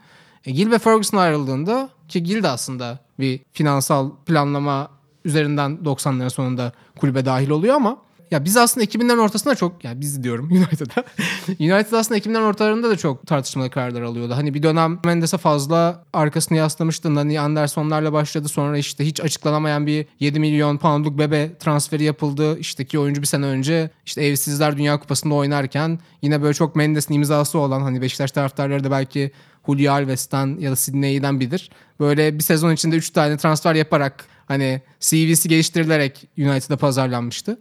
[0.47, 4.89] E, Gill ve Ferguson ayrıldığında ki Gill de aslında bir finansal planlama
[5.24, 7.99] üzerinden 90'ların sonunda kulübe dahil oluyor ama
[8.31, 11.05] ya biz aslında 2000'lerin ortasında çok yani biz diyorum United'a.
[11.49, 14.37] United aslında 2000'lerin ortalarında da çok tartışmalı kararlar alıyordu.
[14.37, 17.14] Hani bir dönem Mendes'e fazla arkasını yaslamıştı.
[17.14, 18.49] Nani Anderson'larla başladı.
[18.49, 22.59] Sonra işte hiç açıklanamayan bir 7 milyon poundluk bebe transferi yapıldı.
[22.59, 27.14] İşte ki oyuncu bir sene önce işte Evsizler Dünya Kupası'nda oynarken yine böyle çok Mendes'in
[27.14, 29.33] imzası olan hani Beşiktaş taraftarları da belki
[29.66, 31.70] Julio Alves'ten ya da Sidney'den bilir.
[32.01, 37.59] Böyle bir sezon içinde 3 tane transfer yaparak hani CV'si geliştirilerek United'a pazarlanmıştı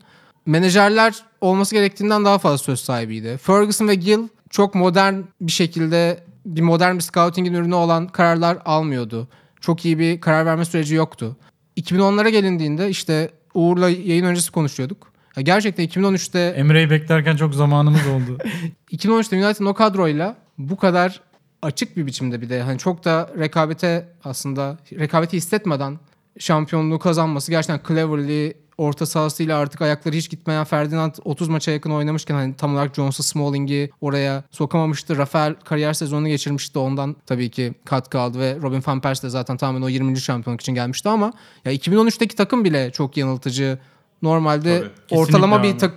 [0.48, 3.38] menajerler olması gerektiğinden daha fazla söz sahibiydi.
[3.38, 9.28] Ferguson ve Gill çok modern bir şekilde bir modern bir scouting'in ürünü olan kararlar almıyordu.
[9.62, 11.38] Çok iyi bir karar verme süreci yoktu.
[11.78, 15.12] 2010'lara gelindiğinde işte Uğur'la yayın öncesi konuşuyorduk.
[15.36, 18.38] Ya gerçekten 2013'te Emre'yi beklerken çok zamanımız oldu.
[18.92, 21.22] 2013'te United'ın o kadroyla bu kadar
[21.62, 26.00] açık bir biçimde bir de hani çok da rekabete aslında rekabeti hissetmeden
[26.40, 32.36] şampiyonluğu kazanması gerçekten cleverly orta sahasıyla artık ayakları hiç gitmeyen Ferdinand 30 maça yakın oynamışken
[32.36, 35.18] hani tam olarak Jones'u Smalling'i oraya sokamamıştı.
[35.18, 36.80] Rafael kariyer sezonunu geçirmişti.
[36.80, 40.18] Ondan tabii ki katkı aldı ve Robin van Persie de zaten tamamen o 20.
[40.18, 41.34] şampiyonluk için gelmişti ama
[41.66, 43.80] ya 2013'teki takım bile çok yanıltıcı.
[44.22, 45.94] Normalde Tabii, ortalama bir tak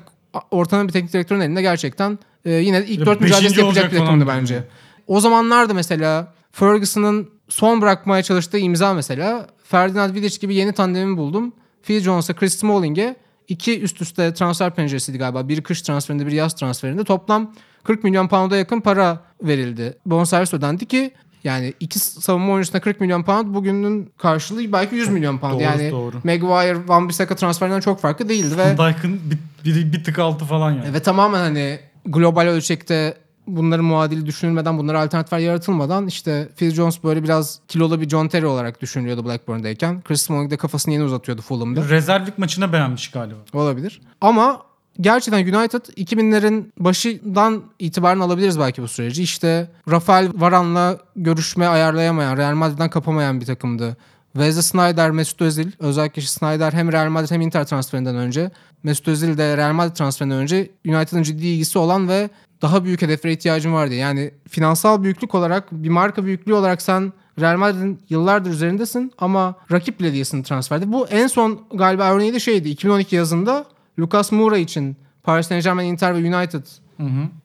[0.50, 4.54] ortalama bir teknik direktörün elinde gerçekten e, yine ilk dört mücadelesi yapacak bir takımdı bence.
[4.54, 4.64] yani.
[5.06, 11.52] O zamanlarda mesela Ferguson'ın son bırakmaya çalıştığı imza mesela Ferdinand Vidic gibi yeni tandemi buldum.
[11.82, 13.16] Phil Jones'a Chris Smalling'e
[13.48, 15.48] iki üst üste transfer penceresiydi galiba.
[15.48, 17.54] Bir kış transferinde bir yaz transferinde toplam
[17.84, 19.98] 40 milyon pound'a yakın para verildi.
[20.06, 21.10] Bonservis ödendi ki
[21.44, 25.52] yani iki savunma oyuncusuna 40 milyon pound bugünün karşılığı belki 100 milyon pound.
[25.52, 26.16] Doğru, yani doğru.
[26.24, 30.44] Maguire, Van Bissaka transferinden çok farklı değildi ve Van Dijk'ın bir, bir, bir tık altı
[30.44, 30.94] falan yani.
[30.94, 33.14] ve tamamen hani global ölçekte
[33.56, 38.46] bunların muadili düşünülmeden, bunlara alternatifler yaratılmadan işte Phil Jones böyle biraz kilolu bir John Terry
[38.46, 40.02] olarak düşünülüyordu Blackburn'dayken.
[40.02, 41.88] Chris Smalling de kafasını yeni uzatıyordu Fulham'da.
[41.88, 43.38] Rezervlik maçına beğenmiş galiba.
[43.52, 44.00] Olabilir.
[44.20, 44.62] Ama
[45.00, 49.22] gerçekten United 2000'lerin başından itibaren alabiliriz belki bu süreci.
[49.22, 53.96] İşte Rafael Varane'la görüşme ayarlayamayan, Real Madrid'den kapamayan bir takımdı.
[54.32, 55.70] Wesley Sneijder, Mesut Özil.
[55.78, 58.50] Özellikle Sneijder hem Real Madrid hem Inter transferinden önce.
[58.82, 62.30] Mesut Özil de Real Madrid transferinden önce United'ın ciddi ilgisi olan ve
[62.62, 63.94] daha büyük hedeflere ihtiyacım vardı.
[63.94, 70.00] Yani finansal büyüklük olarak, bir marka büyüklüğü olarak sen Real Madrid'in yıllardır üzerindesin ama rakip
[70.00, 70.92] bile değilsin transferde.
[70.92, 72.68] Bu en son galiba örneği de şeydi.
[72.68, 73.64] 2012 yazında
[73.98, 76.64] Lucas Moura için Paris Saint Germain, Inter ve United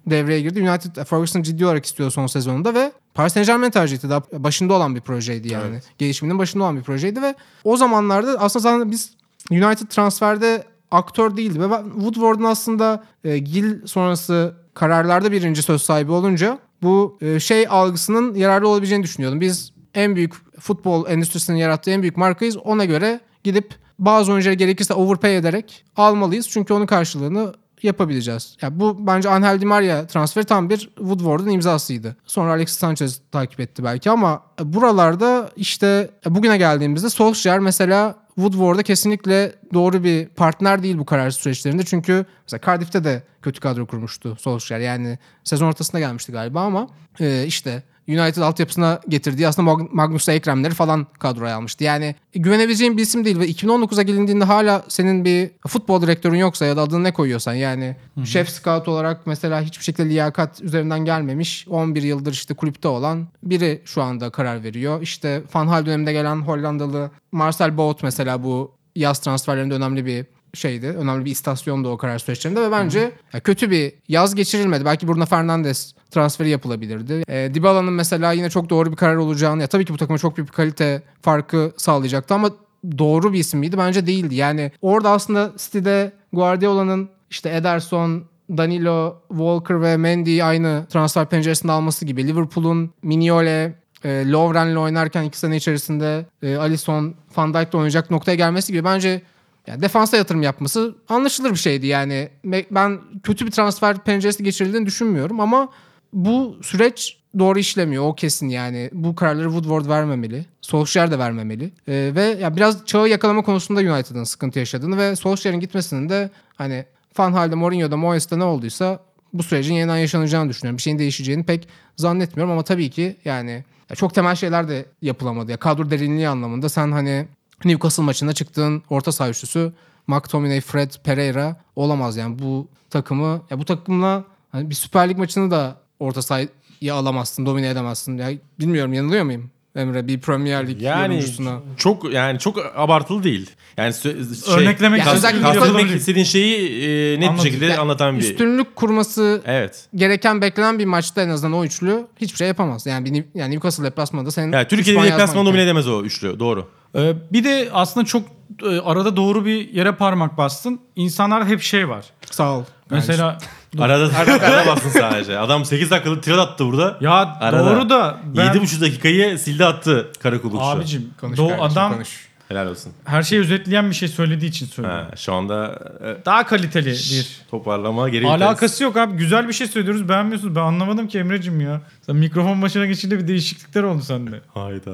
[0.07, 0.69] devreye girdi.
[0.69, 4.09] United Ferguson ciddi olarak istiyor son sezonunda ve Paris Saint Germain tercih etti.
[4.09, 5.65] Daha başında olan bir projeydi yani.
[5.69, 5.83] Evet.
[5.97, 9.11] Gelişiminin başında olan bir projeydi ve o zamanlarda aslında zaten biz
[9.51, 11.61] United transferde aktör değildi.
[11.61, 17.67] Ve ben Woodward'ın aslında e, Gil sonrası kararlarda birinci söz sahibi olunca bu e, şey
[17.69, 19.41] algısının yararlı olabileceğini düşünüyordum.
[19.41, 22.57] Biz en büyük futbol endüstrisinin yarattığı en büyük markayız.
[22.57, 26.49] Ona göre gidip bazı oyuncuları gerekirse overpay ederek almalıyız.
[26.49, 27.53] Çünkü onun karşılığını
[27.85, 28.57] yapabileceğiz.
[28.61, 32.15] Yani bu bence Angel Di Maria transferi tam bir Woodward'ın imzasıydı.
[32.25, 39.55] Sonra Alexis Sanchez takip etti belki ama buralarda işte bugüne geldiğimizde Solskjaer mesela Woodward'a kesinlikle
[39.73, 41.83] doğru bir partner değil bu karar süreçlerinde.
[41.85, 44.79] Çünkü mesela Cardiff'te de kötü kadro kurmuştu Solskjaer.
[44.79, 46.87] Yani sezon ortasında gelmişti galiba ama
[47.19, 51.83] e, işte United altyapısına getirdiği aslında Mag- Magnus Ekrem'leri falan kadroya almıştı.
[51.83, 56.77] Yani güvenebileceğin bir isim değil ve 2019'a gelindiğinde hala senin bir futbol direktörün yoksa ya
[56.77, 57.95] da adını ne koyuyorsan yani
[58.25, 63.81] şef scout olarak mesela hiçbir şekilde liyakat üzerinden gelmemiş 11 yıldır işte kulüpte olan biri
[63.85, 65.01] şu anda karar veriyor.
[65.01, 70.87] İşte Van Hal döneminde gelen Hollandalı Marcel Boot mesela bu yaz transferlerinde önemli bir şeydi.
[70.87, 74.85] Önemli bir istasyondu o karar süreçlerinde ve bence ya kötü bir yaz geçirilmedi.
[74.85, 77.23] Belki Bruno Fernandes transferi yapılabilirdi.
[77.27, 80.37] E, Dybala'nın mesela yine çok doğru bir karar olacağını ya tabii ki bu takıma çok
[80.37, 82.49] büyük bir kalite farkı sağlayacaktı ama
[82.97, 83.77] doğru bir isim miydi?
[83.77, 84.35] Bence değildi.
[84.35, 88.23] Yani orada aslında City'de Guardiola'nın işte Ederson,
[88.57, 92.27] Danilo, Walker ve Mendy aynı transfer penceresinde alması gibi.
[92.27, 98.73] Liverpool'un Mignolet, e, Lovren'le oynarken iki sene içerisinde e, Alisson, Van Dijk'le oynayacak noktaya gelmesi
[98.73, 99.21] gibi bence
[99.67, 102.29] yani defansa yatırım yapması anlaşılır bir şeydi yani.
[102.71, 105.69] Ben kötü bir transfer penceresi geçirildiğini düşünmüyorum ama
[106.15, 108.89] bu süreç doğru işlemiyor o kesin yani.
[108.93, 110.45] Bu kararları Woodward vermemeli.
[110.61, 111.71] Solskjaer de vermemeli.
[111.87, 116.85] Ee, ve ya biraz çağı yakalama konusunda United'ın sıkıntı yaşadığını ve Solskjaer'in gitmesinin de hani
[117.17, 118.99] Van Hal'de, Mourinho'da, Moyes'te ne olduysa
[119.33, 120.77] bu sürecin yeniden yaşanacağını düşünüyorum.
[120.77, 125.51] Bir şeyin değişeceğini pek zannetmiyorum ama tabii ki yani ya çok temel şeyler de yapılamadı.
[125.51, 127.27] Ya kadro derinliği anlamında sen hani
[127.65, 129.73] Newcastle maçında çıktığın orta saha üçlüsü
[130.07, 135.51] McTominay, Fred, Pereira olamaz yani bu takımı ya bu takımla hani bir Süper Lig maçını
[135.51, 136.47] da orta sahaya
[136.91, 138.17] alamazsın, domine edemezsin.
[138.17, 138.29] Ya
[138.59, 139.51] bilmiyorum yanılıyor muyum?
[139.75, 141.59] Emre bir Premier Lig Yani yorumcusuna.
[141.77, 143.49] çok yani çok abartılı değil.
[143.77, 145.95] Yani sö- şey, Örneklemek Ya özellikle yapılabilir.
[145.95, 147.43] istediğin şeyi e, net bir Anladım.
[147.45, 148.21] şekilde Yani anlatan bir.
[148.21, 149.85] Üstünlük kurması Evet.
[149.95, 152.85] gereken beklenen bir maçta en azından o üçlü hiçbir şey yapamaz.
[152.85, 156.39] Yani, bir, yani Newcastle deplasmanında senin Yani Türkiye'de yazman domine edemez o üçlü.
[156.39, 156.69] Doğru.
[156.95, 158.23] Ee, bir de aslında çok
[158.63, 160.79] e, arada doğru bir yere parmak bastın.
[160.95, 162.05] İnsanlarda hep şey var.
[162.31, 162.63] Sağ ol.
[162.89, 163.37] Mesela
[163.79, 165.39] Arada arada bastın sadece.
[165.39, 166.97] Adam 8 dakikalık tirat attı burada.
[167.01, 167.65] ya Arada.
[167.65, 170.65] doğru da ben 7,5 dakikayı sildi attı Karakullukçu.
[170.65, 172.25] abicim Konuş do- kardeşim, adam konuş.
[172.49, 172.93] Helal olsun.
[173.05, 174.95] her şeyi özetleyen bir şey söylediği için söylüyor.
[175.09, 175.79] Ha, şu anda
[176.21, 177.39] e, Daha kaliteli bir.
[177.51, 179.17] toparlama geri Alakası yok abi.
[179.17, 180.55] Güzel bir şey söylüyoruz beğenmiyorsunuz.
[180.55, 181.81] Ben anlamadım ki Emre'cim ya.
[182.05, 184.41] Sen mikrofon başına geçince bir değişiklikler oldu sende.
[184.53, 184.91] Hayda.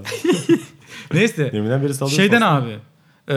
[1.13, 1.51] Neyse.
[1.53, 2.17] Deminden beri sallıyorsun.
[2.23, 2.71] Şeyden aslında.
[2.71, 2.79] abi.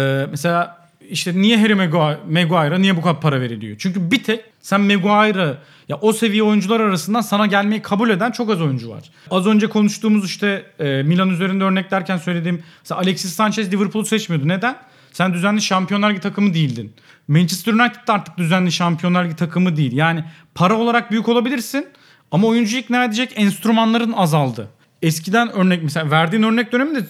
[0.02, 3.76] e, mesela işte niye Harry Maguire- Maguire'a niye bu kadar para veriliyor?
[3.78, 8.50] Çünkü bir tek sen Maguire'ı ya o seviye oyuncular arasından sana gelmeyi kabul eden çok
[8.50, 9.02] az oyuncu var.
[9.30, 14.48] Az önce konuştuğumuz işte e, Milan üzerinde örnek derken söylediğim mesela Alexis Sanchez Liverpool'u seçmiyordu.
[14.48, 14.76] Neden?
[15.12, 16.92] Sen düzenli Şampiyonlar Ligi takımı değildin.
[17.28, 19.92] Manchester United de artık düzenli Şampiyonlar Ligi takımı değil.
[19.92, 20.24] Yani
[20.54, 21.86] para olarak büyük olabilirsin
[22.30, 24.68] ama oyuncuyu ikna edecek enstrümanların azaldı.
[25.04, 27.00] Eskiden örnek mesela verdiğin örnek döneminde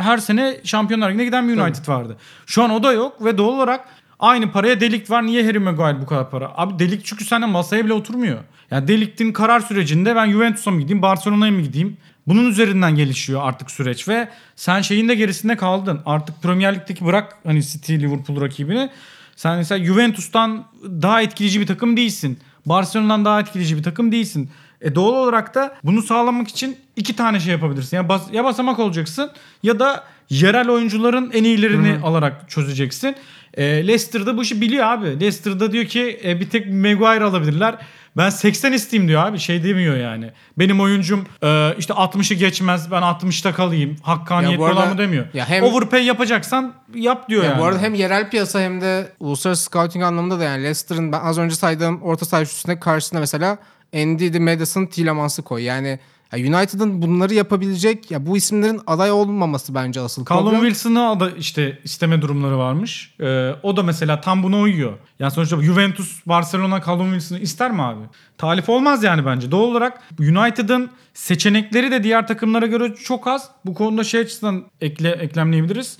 [0.00, 2.16] her sene Şampiyonlar Ligi'ne giden bir United vardı.
[2.46, 3.88] Şu an o da yok ve doğal olarak
[4.18, 5.26] aynı paraya Delikt var.
[5.26, 6.52] Niye Harry Maguire bu kadar para?
[6.56, 8.38] Abi Delikt çünkü senden masaya bile oturmuyor.
[8.70, 11.96] Yani Delikt'in karar sürecinde ben Juventus'a mı gideyim, Barcelona'ya mı gideyim?
[12.26, 16.00] Bunun üzerinden gelişiyor artık süreç ve sen şeyin de gerisinde kaldın.
[16.06, 18.90] Artık Premier Lig'deki bırak hani City, Liverpool rakibini.
[19.36, 22.38] Sen mesela Juventus'tan daha etkileyici bir takım değilsin.
[22.66, 24.50] Barcelona'dan daha etkileyici bir takım değilsin.
[24.80, 27.96] E doğal olarak da bunu sağlamak için iki tane şey yapabilirsin.
[27.96, 29.30] Ya, bas- ya basamak olacaksın
[29.62, 33.16] ya da yerel oyuncuların en iyilerini alarak çözeceksin.
[33.54, 35.06] E, Leicester'da bu işi biliyor abi.
[35.06, 37.74] Leicester'da diyor ki e, bir tek Maguire alabilirler.
[38.16, 39.38] Ben 80 isteyeyim diyor abi.
[39.38, 40.30] Şey demiyor yani.
[40.58, 42.90] Benim oyuncum e, işte 60'ı geçmez.
[42.90, 43.96] Ben 60'ta kalayım.
[44.02, 45.24] Hakkaniyetli olan mı demiyor.
[45.34, 47.60] ya hem- Overpay yapacaksan yap diyor Ya yani.
[47.60, 51.38] Bu arada hem yerel piyasa hem de uluslararası scouting anlamında da yani Leicester'ın ben az
[51.38, 53.58] önce saydığım orta saha üçlüsüne karşısında mesela
[53.94, 55.62] Ndidi, Madison, Tielemans'ı koy.
[55.62, 55.98] Yani
[56.32, 60.60] ya United'ın bunları yapabilecek ya bu isimlerin aday olmaması bence asıl Callum problem.
[60.60, 63.14] Wilson'ı da işte isteme durumları varmış.
[63.20, 64.92] Ee, o da mesela tam buna uyuyor.
[65.18, 68.00] Yani sonuçta Juventus, Barcelona Callum Wilson'ı ister mi abi?
[68.38, 69.50] Talip olmaz yani bence.
[69.50, 73.50] Doğal olarak United'ın seçenekleri de diğer takımlara göre çok az.
[73.64, 75.98] Bu konuda şey açısından ekle, eklemleyebiliriz.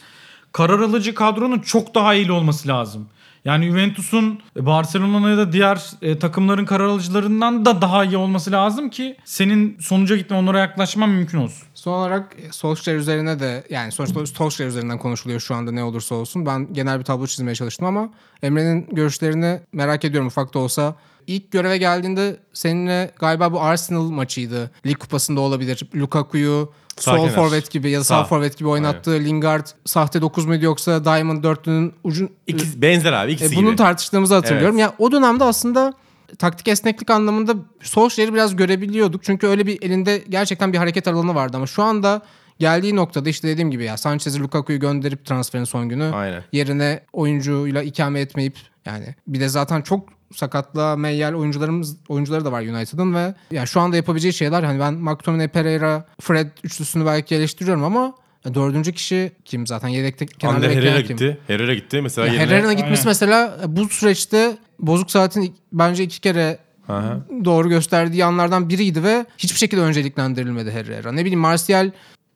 [0.53, 3.09] Karar alıcı kadronun çok daha iyi olması lazım.
[3.45, 8.91] Yani Juventus'un Barcelona ya da diğer e, takımların karar alıcılarından da daha iyi olması lazım
[8.91, 11.68] ki senin sonuca gitme onlara yaklaşman mümkün olsun.
[11.74, 16.14] Son olarak e, Solskjaer üzerine de yani sonuçta Solskjaer üzerinden konuşuluyor şu anda ne olursa
[16.14, 16.47] olsun.
[16.47, 18.11] Ben genel bir tablo çizmeye çalıştım ama
[18.43, 20.95] Emre'nin görüşlerini merak ediyorum ufak da olsa.
[21.26, 24.70] İlk göreve geldiğinde seninle galiba bu Arsenal maçıydı.
[24.86, 25.82] Lig kupasında olabilir.
[25.95, 28.24] Lukaku'yu sol forvet gibi ya da sağ, Sağ.
[28.24, 33.55] forvet gibi oynattığı Lingard sahte 9 muydu yoksa Diamond dörtlünün ucu İkisi, benzer abi ikisi
[33.55, 33.76] e, bunu gibi.
[33.76, 34.78] tartıştığımızı hatırlıyorum.
[34.78, 35.93] Ya o dönemde aslında
[36.38, 39.24] taktik esneklik anlamında Solskjaer'i biraz görebiliyorduk.
[39.24, 42.22] Çünkü öyle bir elinde gerçekten bir hareket alanı vardı ama şu anda
[42.59, 46.45] geldiği noktada işte dediğim gibi ya Sanchez'i Lukaku'yu gönderip transferin son günü Aynen.
[46.53, 52.62] yerine oyuncuyla ikame etmeyip yani bir de zaten çok sakatlığa meyyal oyuncularımız oyuncuları da var
[52.62, 57.84] United'ın ve yani şu anda yapabileceği şeyler hani ben McTominay, Pereira, Fred üçlüsünü belki eleştiriyorum
[57.84, 58.14] ama
[58.54, 61.16] dördüncü kişi kim zaten yedekte kenarda bekleyen Herrera kim?
[61.16, 61.38] gitti.
[61.46, 62.00] Herrera gitti.
[62.02, 62.46] Mesela Ya yerine...
[62.46, 63.08] Herrera'nın gitmesi Aynen.
[63.08, 66.58] mesela bu süreçte bozuk saatin bence iki kere
[66.88, 67.18] Aha.
[67.44, 71.12] doğru gösterdiği anlardan biriydi ve hiçbir şekilde önceliklendirilmedi Herrera.
[71.12, 71.90] Ne bileyim Martial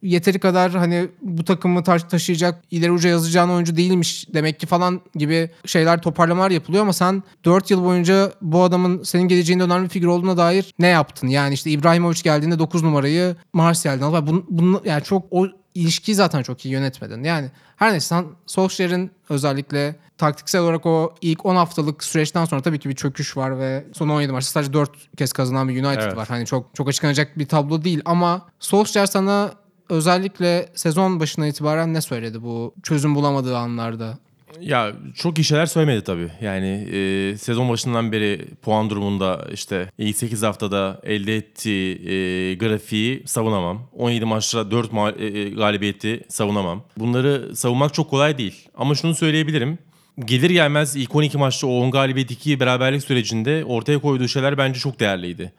[0.04, 5.00] yeteri kadar hani bu takımı taş taşıyacak ileri uca yazacağın oyuncu değilmiş demek ki falan
[5.14, 9.88] gibi şeyler toparlamalar yapılıyor ama sen 4 yıl boyunca bu adamın senin geleceğinde önemli bir
[9.88, 11.28] figür olduğuna dair ne yaptın?
[11.28, 14.26] Yani işte İbrahimovic geldiğinde 9 numarayı Martial'den al.
[14.26, 17.24] Bunu, bunu, yani çok o ilişkiyi zaten çok iyi yönetmedin.
[17.24, 22.78] Yani her neyse sen Solskjaer'in özellikle taktiksel olarak o ilk 10 haftalık süreçten sonra tabii
[22.78, 26.16] ki bir çöküş var ve son 17 maçta sadece 4 kez kazanan bir United Evet.
[26.16, 26.28] var.
[26.28, 29.52] Hani çok çok açıklanacak bir tablo değil ama Solskjaer sana
[29.88, 34.18] özellikle sezon başına itibaren ne söyledi bu çözüm bulamadığı anlarda?
[34.60, 36.28] Ya çok iyi şeyler söylemedi tabii.
[36.40, 43.22] Yani e, sezon başından beri puan durumunda işte ilk 8 haftada elde ettiği e, grafiği
[43.26, 43.82] savunamam.
[43.92, 46.82] 17 maçta 4 ma- e, e, galibiyeti savunamam.
[46.96, 48.68] Bunları savunmak çok kolay değil.
[48.76, 49.78] Ama şunu söyleyebilirim.
[50.24, 54.80] Gelir gelmez ilk 12 maçta o 10 galibiyet 2 beraberlik sürecinde ortaya koyduğu şeyler bence
[54.80, 55.52] çok değerliydi.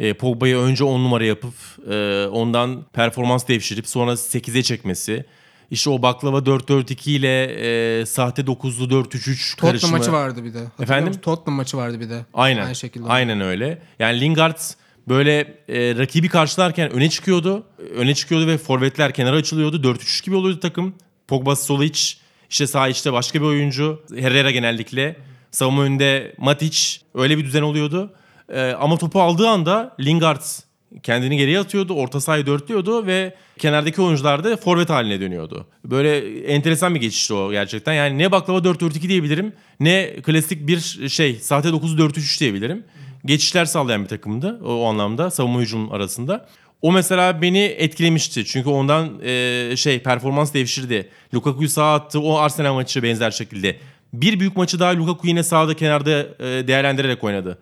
[0.00, 1.54] E, Pogba'yı önce 10 numara yapıp
[1.90, 5.24] e, ondan performans devşirip sonra 8'e çekmesi.
[5.70, 7.44] İşte o baklava 4-4-2 ile
[8.00, 9.92] e, sahte 9'lu 4-3-3 Tottenham karışımı.
[9.98, 10.60] maçı vardı bir de.
[10.80, 11.12] Efendim?
[11.22, 12.26] Tottenham maçı vardı bir de.
[12.34, 12.64] Aynen.
[12.64, 13.08] Aynı şekilde.
[13.08, 13.82] Aynen öyle.
[13.98, 14.58] Yani Lingard
[15.08, 17.66] böyle e, rakibi karşılarken öne çıkıyordu.
[17.94, 19.76] Öne çıkıyordu ve forvetler kenara açılıyordu.
[19.76, 20.94] 4-3-3 gibi oluyordu takım.
[21.28, 22.00] Pogba, Solic,
[22.50, 24.02] işte sağ içte başka bir oyuncu.
[24.18, 25.16] Herrera genellikle.
[25.50, 26.78] Savunma önünde Matic.
[27.14, 28.12] Öyle bir düzen oluyordu.
[28.52, 30.42] E, ama topu aldığı anda Lingard
[31.02, 31.94] kendini geriye atıyordu.
[31.94, 35.66] Orta sahayı dörtlüyordu ve kenardaki oyuncular da forvet haline dönüyordu.
[35.84, 37.92] Böyle enteresan bir geçişti o gerçekten.
[37.92, 42.84] Yani ne baklava 4-4-2 diyebilirim ne klasik bir şey sahte 9-4-3 diyebilirim.
[43.24, 46.46] Geçişler sağlayan bir takımdı o, o anlamda savunma hücum arasında.
[46.82, 48.44] O mesela beni etkilemişti.
[48.44, 51.08] Çünkü ondan e, şey performans devşirdi.
[51.34, 52.20] Lukaku'yu sağa attı.
[52.20, 53.76] O Arsenal maçı benzer şekilde.
[54.12, 57.58] Bir büyük maçı daha Lukaku yine sağda kenarda e, değerlendirerek oynadı.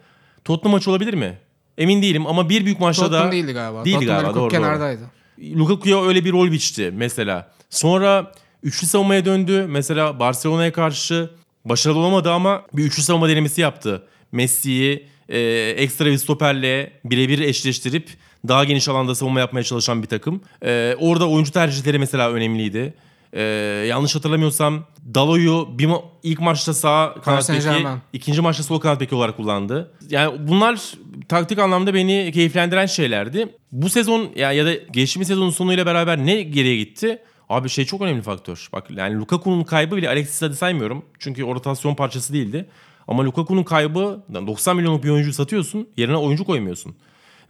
[0.47, 1.39] Tottenham maçı olabilir mi?
[1.79, 3.85] Emin değilim ama bir büyük maçta Tottenham da değildi galiba.
[3.85, 4.49] Değildi Tottenham'da galiba doğru.
[4.49, 5.03] kenardaydı.
[5.41, 7.51] Lukaku'ya öyle bir rol biçti mesela.
[7.71, 8.33] Sonra
[8.63, 9.67] üçlü savunmaya döndü.
[9.69, 11.31] Mesela Barcelona'ya karşı
[11.65, 14.03] başarılı olamadı ama bir üçlü savunma denemesi yaptı.
[14.33, 15.41] Messi'yi e,
[15.77, 18.09] ekstra bir stoperle birebir eşleştirip
[18.49, 20.41] daha geniş alanda savunma yapmaya çalışan bir takım.
[20.65, 22.95] E, orada oyuncu tercihleri mesela önemliydi.
[23.33, 23.43] E,
[23.89, 29.15] yanlış hatırlamıyorsam Dalo'yu bir ma- ilk maçta sağ kanat beki, ikinci maçta sol kanat beki
[29.15, 29.93] olarak kullandı.
[30.11, 30.93] Yani bunlar
[31.29, 33.49] taktik anlamda beni keyiflendiren şeylerdi.
[33.73, 37.19] Bu sezon ya, ya da geçtiğimiz sezonun sonuyla beraber ne geriye gitti?
[37.49, 38.69] Abi şey çok önemli faktör.
[38.73, 41.05] Bak yani Lukaku'nun kaybı bile Alexis'i hadi saymıyorum.
[41.19, 42.67] Çünkü o rotasyon parçası değildi.
[43.09, 45.89] Ama Lukaku'nun kaybı 90 milyonluk bir oyuncu satıyorsun.
[45.97, 46.97] Yerine oyuncu koymuyorsun.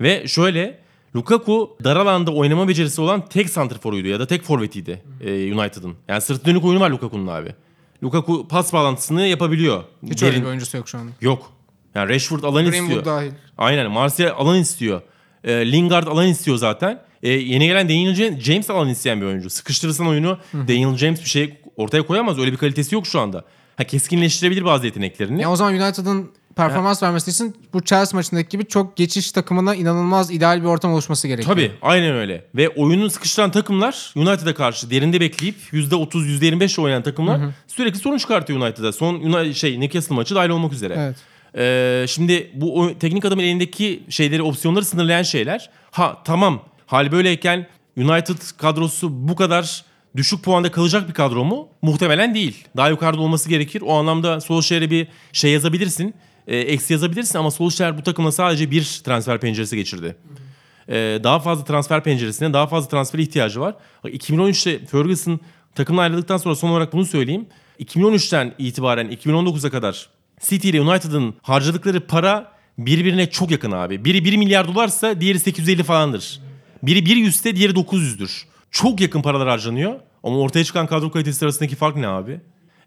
[0.00, 0.78] Ve şöyle
[1.16, 5.94] Lukaku dar alanda oynama becerisi olan tek santrforuydu ya da tek forvetiydi e, United'ın.
[6.08, 7.54] Yani sırt dönük oyunu var Lukaku'nun abi.
[8.02, 9.84] Lukaku pas bağlantısını yapabiliyor.
[10.10, 11.10] Hiç Derin- öyle bir oyuncusu yok şu anda.
[11.20, 11.52] Yok.
[11.94, 13.04] Yani Rashford alan Greenwood istiyor.
[13.04, 13.30] dahil.
[13.58, 13.90] Aynen.
[13.90, 15.00] Martial alan istiyor.
[15.44, 17.02] E, Lingard alan istiyor zaten.
[17.22, 19.50] e, yeni gelen Daniel James, alan isteyen bir oyuncu.
[19.50, 22.38] Sıkıştırırsan oyunu Daniel James bir şey ortaya koyamaz.
[22.38, 23.44] Öyle bir kalitesi yok şu anda.
[23.76, 25.42] Ha keskinleştirebilir bazı yeteneklerini.
[25.42, 30.30] Ya o zaman United'ın performans vermesi için bu Chelsea maçındaki gibi çok geçiş takımına inanılmaz
[30.30, 31.54] ideal bir ortam oluşması gerekiyor.
[31.57, 32.44] Tabii aynen öyle.
[32.54, 38.61] Ve oyunu sıkıştıran takımlar United'a karşı derinde bekleyip %30 %25 oynayan takımlar sürekli sorun çıkartıyor
[38.61, 38.92] United'a.
[38.92, 40.94] Son şey Newcastle maçı dahil olmak üzere.
[40.98, 41.16] Evet.
[41.59, 45.70] Ee, şimdi bu o- teknik adamın elindeki şeyleri, opsiyonları sınırlayan şeyler.
[45.90, 46.62] Ha tamam.
[46.86, 49.84] Hal böyleyken United kadrosu bu kadar
[50.16, 51.68] düşük puanda kalacak bir kadro mu?
[51.82, 52.64] Muhtemelen değil.
[52.76, 53.82] Daha yukarıda olması gerekir.
[53.86, 56.14] O anlamda Solskjaer'e bir şey yazabilirsin.
[56.47, 60.16] E, eksi yazabilirsin ama Solskjaer bu takımla sadece bir transfer penceresi geçirdi.
[60.88, 63.74] Ee, daha fazla transfer penceresine, daha fazla transfer ihtiyacı var.
[64.05, 65.40] Bak, 2013'te Ferguson
[65.74, 67.47] takımdan ayrıldıktan sonra son olarak bunu söyleyeyim.
[67.80, 70.09] 2013'ten itibaren 2019'a kadar
[70.40, 74.05] City ile United'ın harcadıkları para birbirine çok yakın abi.
[74.05, 76.40] Biri 1 milyar dolarsa diğeri 850 falandır.
[76.82, 78.44] Biri 100 ise diğeri 900'dür.
[78.70, 79.94] Çok yakın paralar harcanıyor.
[80.22, 82.40] Ama ortaya çıkan kadro kalitesi arasındaki fark ne abi?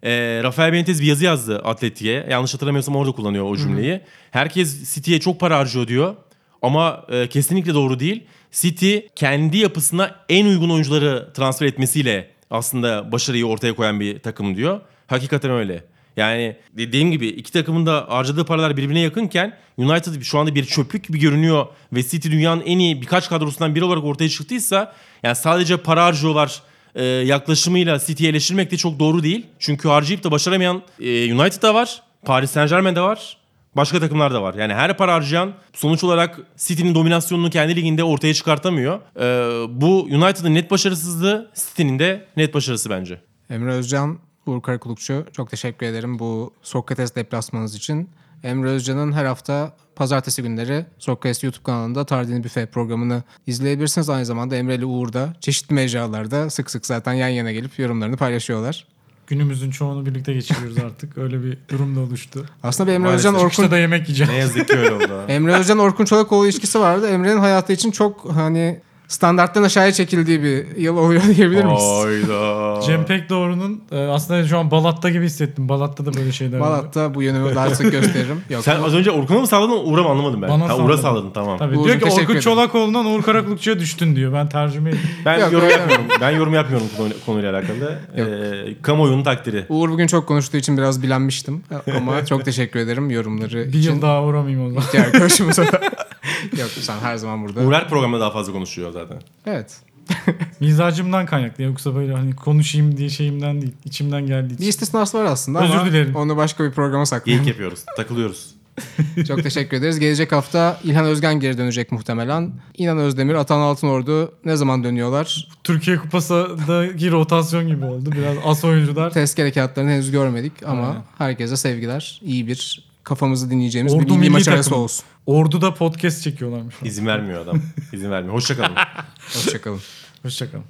[0.04, 2.28] Ee, Rafael Benitez bir yazı yazdı Atleti'ye.
[2.30, 4.02] Yanlış hatırlamıyorsam orada kullanıyor o cümleyi.
[4.32, 6.16] Herkes City'ye çok para harcıyor diyor.
[6.62, 8.24] Ama e, kesinlikle doğru değil.
[8.52, 14.82] City kendi yapısına en uygun oyuncuları transfer etmesiyle aslında başarıyı ortaya koyan bir takım diyor.
[15.08, 15.84] Hakikaten öyle.
[16.18, 21.08] Yani dediğim gibi iki takımın da harcadığı paralar birbirine yakınken United şu anda bir çöplük
[21.08, 25.78] gibi görünüyor ve City dünyanın en iyi birkaç kadrosundan biri olarak ortaya çıktıysa yani sadece
[25.78, 26.62] para harcıyorlar
[26.95, 29.45] e, yaklaşımıyla City'yi eleştirmek de çok doğru değil.
[29.59, 33.39] Çünkü harcayıp da başaramayan e, United da var, Paris Saint Germain de var.
[33.75, 34.53] Başka takımlar da var.
[34.53, 38.99] Yani her para harcayan sonuç olarak City'nin dominasyonunu kendi liginde ortaya çıkartamıyor.
[39.19, 43.21] Ee, bu United'ın net başarısızlığı City'nin de net başarısı bence.
[43.49, 48.09] Emre Özcan, Uğur Karakulukçu çok teşekkür ederim bu Sokrates deplasmanınız için.
[48.43, 54.09] Emre Özcan'ın her hafta pazartesi günleri Sokrates YouTube kanalında Tardini Büfe programını izleyebilirsiniz.
[54.09, 58.17] Aynı zamanda Emre ile Uğur da çeşitli mecralarda sık sık zaten yan yana gelip yorumlarını
[58.17, 58.85] paylaşıyorlar.
[59.27, 61.17] Günümüzün çoğunu birlikte geçiriyoruz artık.
[61.17, 62.45] Öyle bir durum da oluştu.
[62.63, 63.31] Aslında bir Emre Maalesef.
[63.33, 64.33] Özcan Orkun da yemek yiyeceğim.
[64.33, 65.21] Ne yazık ki öyle oldu.
[65.27, 67.07] Emre Özcan Orkun Çolakoğlu ilişkisi vardı.
[67.07, 68.79] Emre'nin hayatı için çok hani
[69.10, 71.84] standarttan aşağıya çekildiği bir yıl oluyor diyebilir miyiz?
[72.03, 72.82] Hayda.
[72.82, 75.70] Cem Pekdoğru'nun e, aslında şu an Balat'ta gibi hissettim.
[75.70, 76.70] Balat'ta da böyle şeyler var.
[76.70, 78.41] Balat'ta bu yönümü daha sık gösteririm.
[78.49, 78.64] Yok.
[78.64, 80.49] Sen az önce Orkun'a mı salladın Uğur'a mı anlamadım ben.
[80.49, 81.57] Bana ha, Uğur'a salladın tamam.
[81.57, 81.70] Tabii.
[81.78, 82.41] Uğur'cum, diyor ki teşekkür Orkun ederim.
[82.41, 84.34] Çolakoğlu'ndan Uğur Karakulukçu'ya düştün diyor.
[84.34, 85.07] Ben tercüme edeyim.
[85.26, 86.05] Ben Yok, yorum öyle yapmıyorum.
[86.22, 87.99] ben yorum yapmıyorum konu- konuyla alakalı.
[88.18, 89.66] Ee, kamuoyunun takdiri.
[89.70, 91.64] Uğur bugün çok konuştuğu için biraz bilenmiştim.
[91.97, 93.93] Ama çok teşekkür ederim yorumları Bir için.
[93.93, 94.84] yıl daha uğramayayım o zaman.
[94.88, 95.82] İki arkadaşımıza da.
[96.59, 97.61] Yok sen her zaman burada.
[97.61, 99.17] Uğur her programda daha fazla konuşuyor zaten.
[99.45, 99.77] Evet.
[100.59, 101.63] Mizacımdan kaynaklı.
[101.63, 103.73] Yoksa böyle hani konuşayım diye şeyimden değil.
[103.86, 104.67] içimden geldiği Bir için.
[104.67, 106.15] istisnası var aslında Özür ama dilerim.
[106.15, 107.47] onu başka bir programa Geyik saklayalım.
[107.47, 107.80] yapıyoruz.
[107.97, 108.47] Takılıyoruz.
[109.27, 109.99] çok teşekkür ederiz.
[109.99, 112.51] Gelecek hafta İlhan Özgen geri dönecek muhtemelen.
[112.77, 115.47] İnan Özdemir, Atan Altınordu ne zaman dönüyorlar?
[115.63, 118.11] Türkiye Kupası'ndaki rotasyon gibi oldu.
[118.11, 119.11] Biraz as oyuncular.
[119.11, 121.03] Tezkere kağıtlarını henüz görmedik ama Aynen.
[121.17, 122.21] herkese sevgiler.
[122.23, 125.05] İyi bir kafamızı dinleyeceğimiz Ordu bir milli milli maç arası olsun.
[125.26, 126.76] Ordu'da podcast çekiyorlarmış.
[126.84, 127.62] İzin vermiyor adam.
[127.93, 128.34] İzin vermiyor.
[128.36, 128.76] Hoşçakalın.
[129.34, 129.82] Hoşçakalın.
[130.24, 130.66] Hoşçakalın.